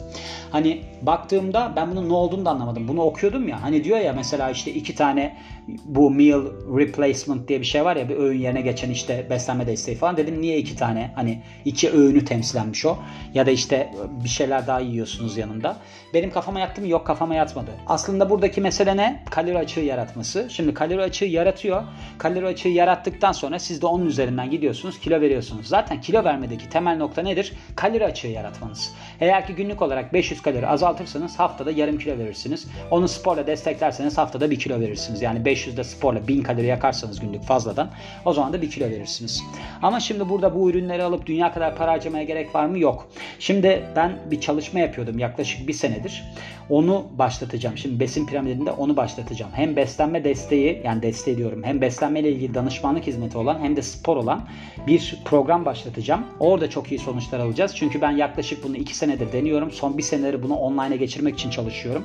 Hani 0.51 0.81
baktığımda 1.01 1.73
ben 1.75 1.91
bunun 1.91 2.09
ne 2.09 2.13
olduğunu 2.13 2.45
da 2.45 2.49
anlamadım. 2.49 2.87
Bunu 2.87 3.01
okuyordum 3.01 3.47
ya. 3.47 3.63
Hani 3.63 3.83
diyor 3.83 3.99
ya 3.99 4.13
mesela 4.13 4.49
işte 4.49 4.73
iki 4.73 4.95
tane 4.95 5.37
bu 5.85 6.11
meal 6.11 6.41
replacement 6.77 7.47
diye 7.47 7.59
bir 7.59 7.65
şey 7.65 7.85
var 7.85 7.95
ya 7.95 8.09
bir 8.09 8.15
öğün 8.15 8.39
yerine 8.39 8.61
geçen 8.61 8.89
işte 8.89 9.27
beslenme 9.29 9.67
desteği 9.67 9.97
falan. 9.97 10.17
Dedim 10.17 10.41
niye 10.41 10.57
iki 10.57 10.75
tane? 10.75 11.11
Hani 11.15 11.41
iki 11.65 11.91
öğünü 11.91 12.25
temsilenmiş 12.25 12.85
o. 12.85 12.97
Ya 13.33 13.45
da 13.45 13.51
işte 13.51 13.91
bir 14.23 14.29
şeyler 14.29 14.67
daha 14.67 14.79
yiyorsunuz 14.79 15.37
yanında. 15.37 15.77
Benim 16.13 16.31
kafama 16.31 16.59
yattı 16.59 16.81
mı? 16.81 16.87
Yok 16.87 17.07
kafama 17.07 17.35
yatmadı. 17.35 17.71
Aslında 17.87 18.29
buradaki 18.29 18.61
mesele 18.61 18.97
ne? 18.97 19.23
Kalori 19.29 19.57
açığı 19.57 19.79
yaratması. 19.79 20.47
Şimdi 20.49 20.73
kalori 20.73 21.01
açığı 21.01 21.25
yaratıyor. 21.25 21.83
Kalori 22.17 22.47
açığı 22.47 22.69
yarattıktan 22.69 23.31
sonra 23.31 23.59
siz 23.59 23.81
de 23.81 23.85
onun 23.85 24.05
üzerinden 24.05 24.49
gidiyorsunuz. 24.49 24.99
Kilo 24.99 25.21
veriyorsunuz. 25.21 25.67
Zaten 25.67 26.01
kilo 26.01 26.23
vermedeki 26.23 26.69
temel 26.69 26.97
nokta 26.97 27.21
nedir? 27.21 27.53
Kalori 27.75 28.05
açığı 28.05 28.27
yaratmanız. 28.27 28.93
Eğer 29.19 29.47
ki 29.47 29.55
günlük 29.55 29.81
olarak 29.81 30.13
500 30.13 30.41
kalori 30.41 30.67
azaltırsanız 30.67 31.39
haftada 31.39 31.71
yarım 31.71 31.97
kilo 31.97 32.17
verirsiniz. 32.17 32.67
Onu 32.91 33.07
sporla 33.07 33.47
desteklerseniz 33.47 34.17
haftada 34.17 34.51
1 34.51 34.59
kilo 34.59 34.79
verirsiniz. 34.79 35.21
Yani 35.21 35.45
500'de 35.55 35.83
sporla 35.83 36.27
1000 36.27 36.43
kalori 36.43 36.65
yakarsanız 36.65 37.19
günlük 37.19 37.43
fazladan 37.43 37.89
o 38.25 38.33
zaman 38.33 38.53
da 38.53 38.61
1 38.61 38.69
kilo 38.69 38.85
verirsiniz. 38.85 39.43
Ama 39.81 39.99
şimdi 39.99 40.29
burada 40.29 40.55
bu 40.55 40.69
ürünleri 40.69 41.03
alıp 41.03 41.25
dünya 41.25 41.53
kadar 41.53 41.75
para 41.75 41.91
harcamaya 41.91 42.23
gerek 42.23 42.55
var 42.55 42.65
mı? 42.65 42.79
Yok. 42.79 43.07
Şimdi 43.39 43.83
ben 43.95 44.17
bir 44.31 44.41
çalışma 44.41 44.79
yapıyordum 44.79 45.19
yaklaşık 45.19 45.67
bir 45.67 45.73
senedir. 45.73 46.23
Onu 46.69 47.05
başlatacağım. 47.17 47.77
Şimdi 47.77 47.99
besin 47.99 48.25
piramidinde 48.25 48.71
onu 48.71 48.97
başlatacağım. 48.97 49.51
Hem 49.55 49.75
beslenme 49.75 50.23
desteği 50.23 50.81
yani 50.85 51.01
desteği 51.01 51.37
diyorum 51.37 51.63
hem 51.63 51.81
beslenme 51.81 52.19
ile 52.19 52.31
ilgili 52.31 52.53
danışmanlık 52.53 53.07
hizmeti 53.07 53.37
olan 53.37 53.59
hem 53.59 53.75
de 53.75 53.81
spor 53.81 54.17
olan 54.17 54.47
bir 54.87 55.19
program 55.25 55.65
başlatacağım. 55.65 56.25
Orada 56.39 56.69
çok 56.69 56.91
iyi 56.91 56.99
sonuçlar 56.99 57.39
alacağız. 57.39 57.75
Çünkü 57.75 58.01
ben 58.01 58.11
yaklaşık 58.11 58.63
bunu 58.63 58.77
2 58.77 58.95
senedir 58.95 59.31
deniyorum. 59.31 59.71
Son 59.71 59.97
bir 59.97 60.03
senedir 60.03 60.43
bunu 60.43 60.55
online'a 60.55 60.95
geçirmek 60.95 61.35
için 61.35 61.49
çalışıyorum. 61.49 62.03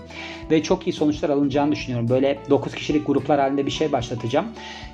Ve 0.50 0.62
çok 0.62 0.86
iyi 0.86 0.92
sonuçlar 0.92 1.30
alınacağını 1.30 1.72
düşünüyorum. 1.72 2.08
Böyle 2.08 2.38
9 2.50 2.74
kişilik 2.74 3.06
gruplar 3.06 3.38
halinde 3.40 3.66
bir 3.66 3.70
şey 3.70 3.92
başlatacağım. 3.92 4.46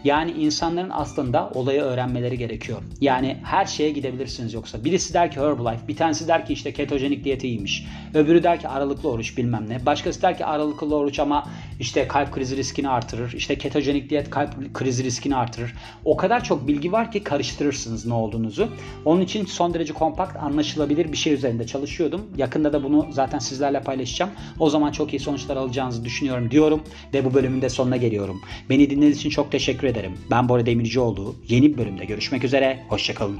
Yani 0.04 0.30
insanların 0.30 0.90
aslında 0.92 1.50
olayı 1.54 1.80
öğrenmeleri 1.80 2.38
gerekiyor. 2.38 2.78
Yani 3.00 3.37
her 3.44 3.66
şeye 3.66 3.90
gidebilirsiniz 3.90 4.54
yoksa. 4.54 4.85
Birisi 4.85 5.14
der 5.14 5.30
ki 5.30 5.40
Herbalife, 5.40 5.88
bir 5.88 5.96
tanesi 5.96 6.28
der 6.28 6.46
ki 6.46 6.52
işte 6.52 6.72
ketojenik 6.72 7.24
diyet 7.24 7.44
iyiymiş. 7.44 7.87
Öbürü 8.14 8.42
der 8.42 8.61
ki 8.61 8.68
aralıklı 8.68 9.11
oruç 9.11 9.37
bilmem 9.38 9.68
ne. 9.68 9.87
Başkası 9.87 10.22
der 10.22 10.37
ki 10.37 10.44
aralıklı 10.44 10.96
oruç 10.96 11.18
ama 11.18 11.48
işte 11.80 12.09
kalp 12.09 12.32
krizi 12.32 12.56
riskini 12.56 12.88
artırır. 12.88 13.32
İşte 13.32 13.59
ketojenik 13.59 14.11
diyet 14.11 14.30
kalp 14.30 14.74
krizi 14.74 15.04
riskini 15.04 15.37
artırır. 15.37 15.74
O 16.04 16.16
kadar 16.16 16.44
çok 16.44 16.68
bilgi 16.68 16.92
var 16.92 17.12
ki 17.12 17.24
karıştırırsınız 17.24 18.06
ne 18.06 18.14
olduğunuzu. 18.14 18.68
Onun 19.04 19.20
için 19.20 19.46
son 19.46 19.74
derece 19.74 19.92
kompakt, 19.92 20.37
anlaşılabilir 20.37 21.12
bir 21.12 21.16
şey 21.16 21.32
üzerinde 21.32 21.66
çalışıyordum. 21.66 22.26
Yakında 22.37 22.72
da 22.72 22.85
bunu 22.85 23.06
zaten 23.11 23.38
sizlerle 23.38 23.80
paylaşacağım. 23.80 24.30
O 24.59 24.70
zaman 24.70 24.92
çok 24.92 25.12
iyi 25.12 25.20
sonuçlar 25.20 25.56
alacağınızı 25.56 26.04
düşünüyorum 26.04 26.50
diyorum 26.50 26.82
ve 27.14 27.24
bu 27.24 27.35
bölümün 27.35 27.62
de 27.62 27.68
sonuna 27.68 27.96
geliyorum. 27.96 28.36
Beni 28.70 28.90
dinlediğiniz 28.90 29.18
için 29.18 29.31
çok 29.31 29.53
teşekkür 29.53 29.87
ederim. 29.87 30.12
Ben 30.31 30.49
Bora 30.49 30.66
Demircioğlu. 30.66 31.35
Yeni 31.49 31.72
bir 31.72 31.79
bölümde 31.79 32.05
görüşmek 32.05 32.44
üzere. 32.44 32.83
Hoşçakalın. 32.88 33.38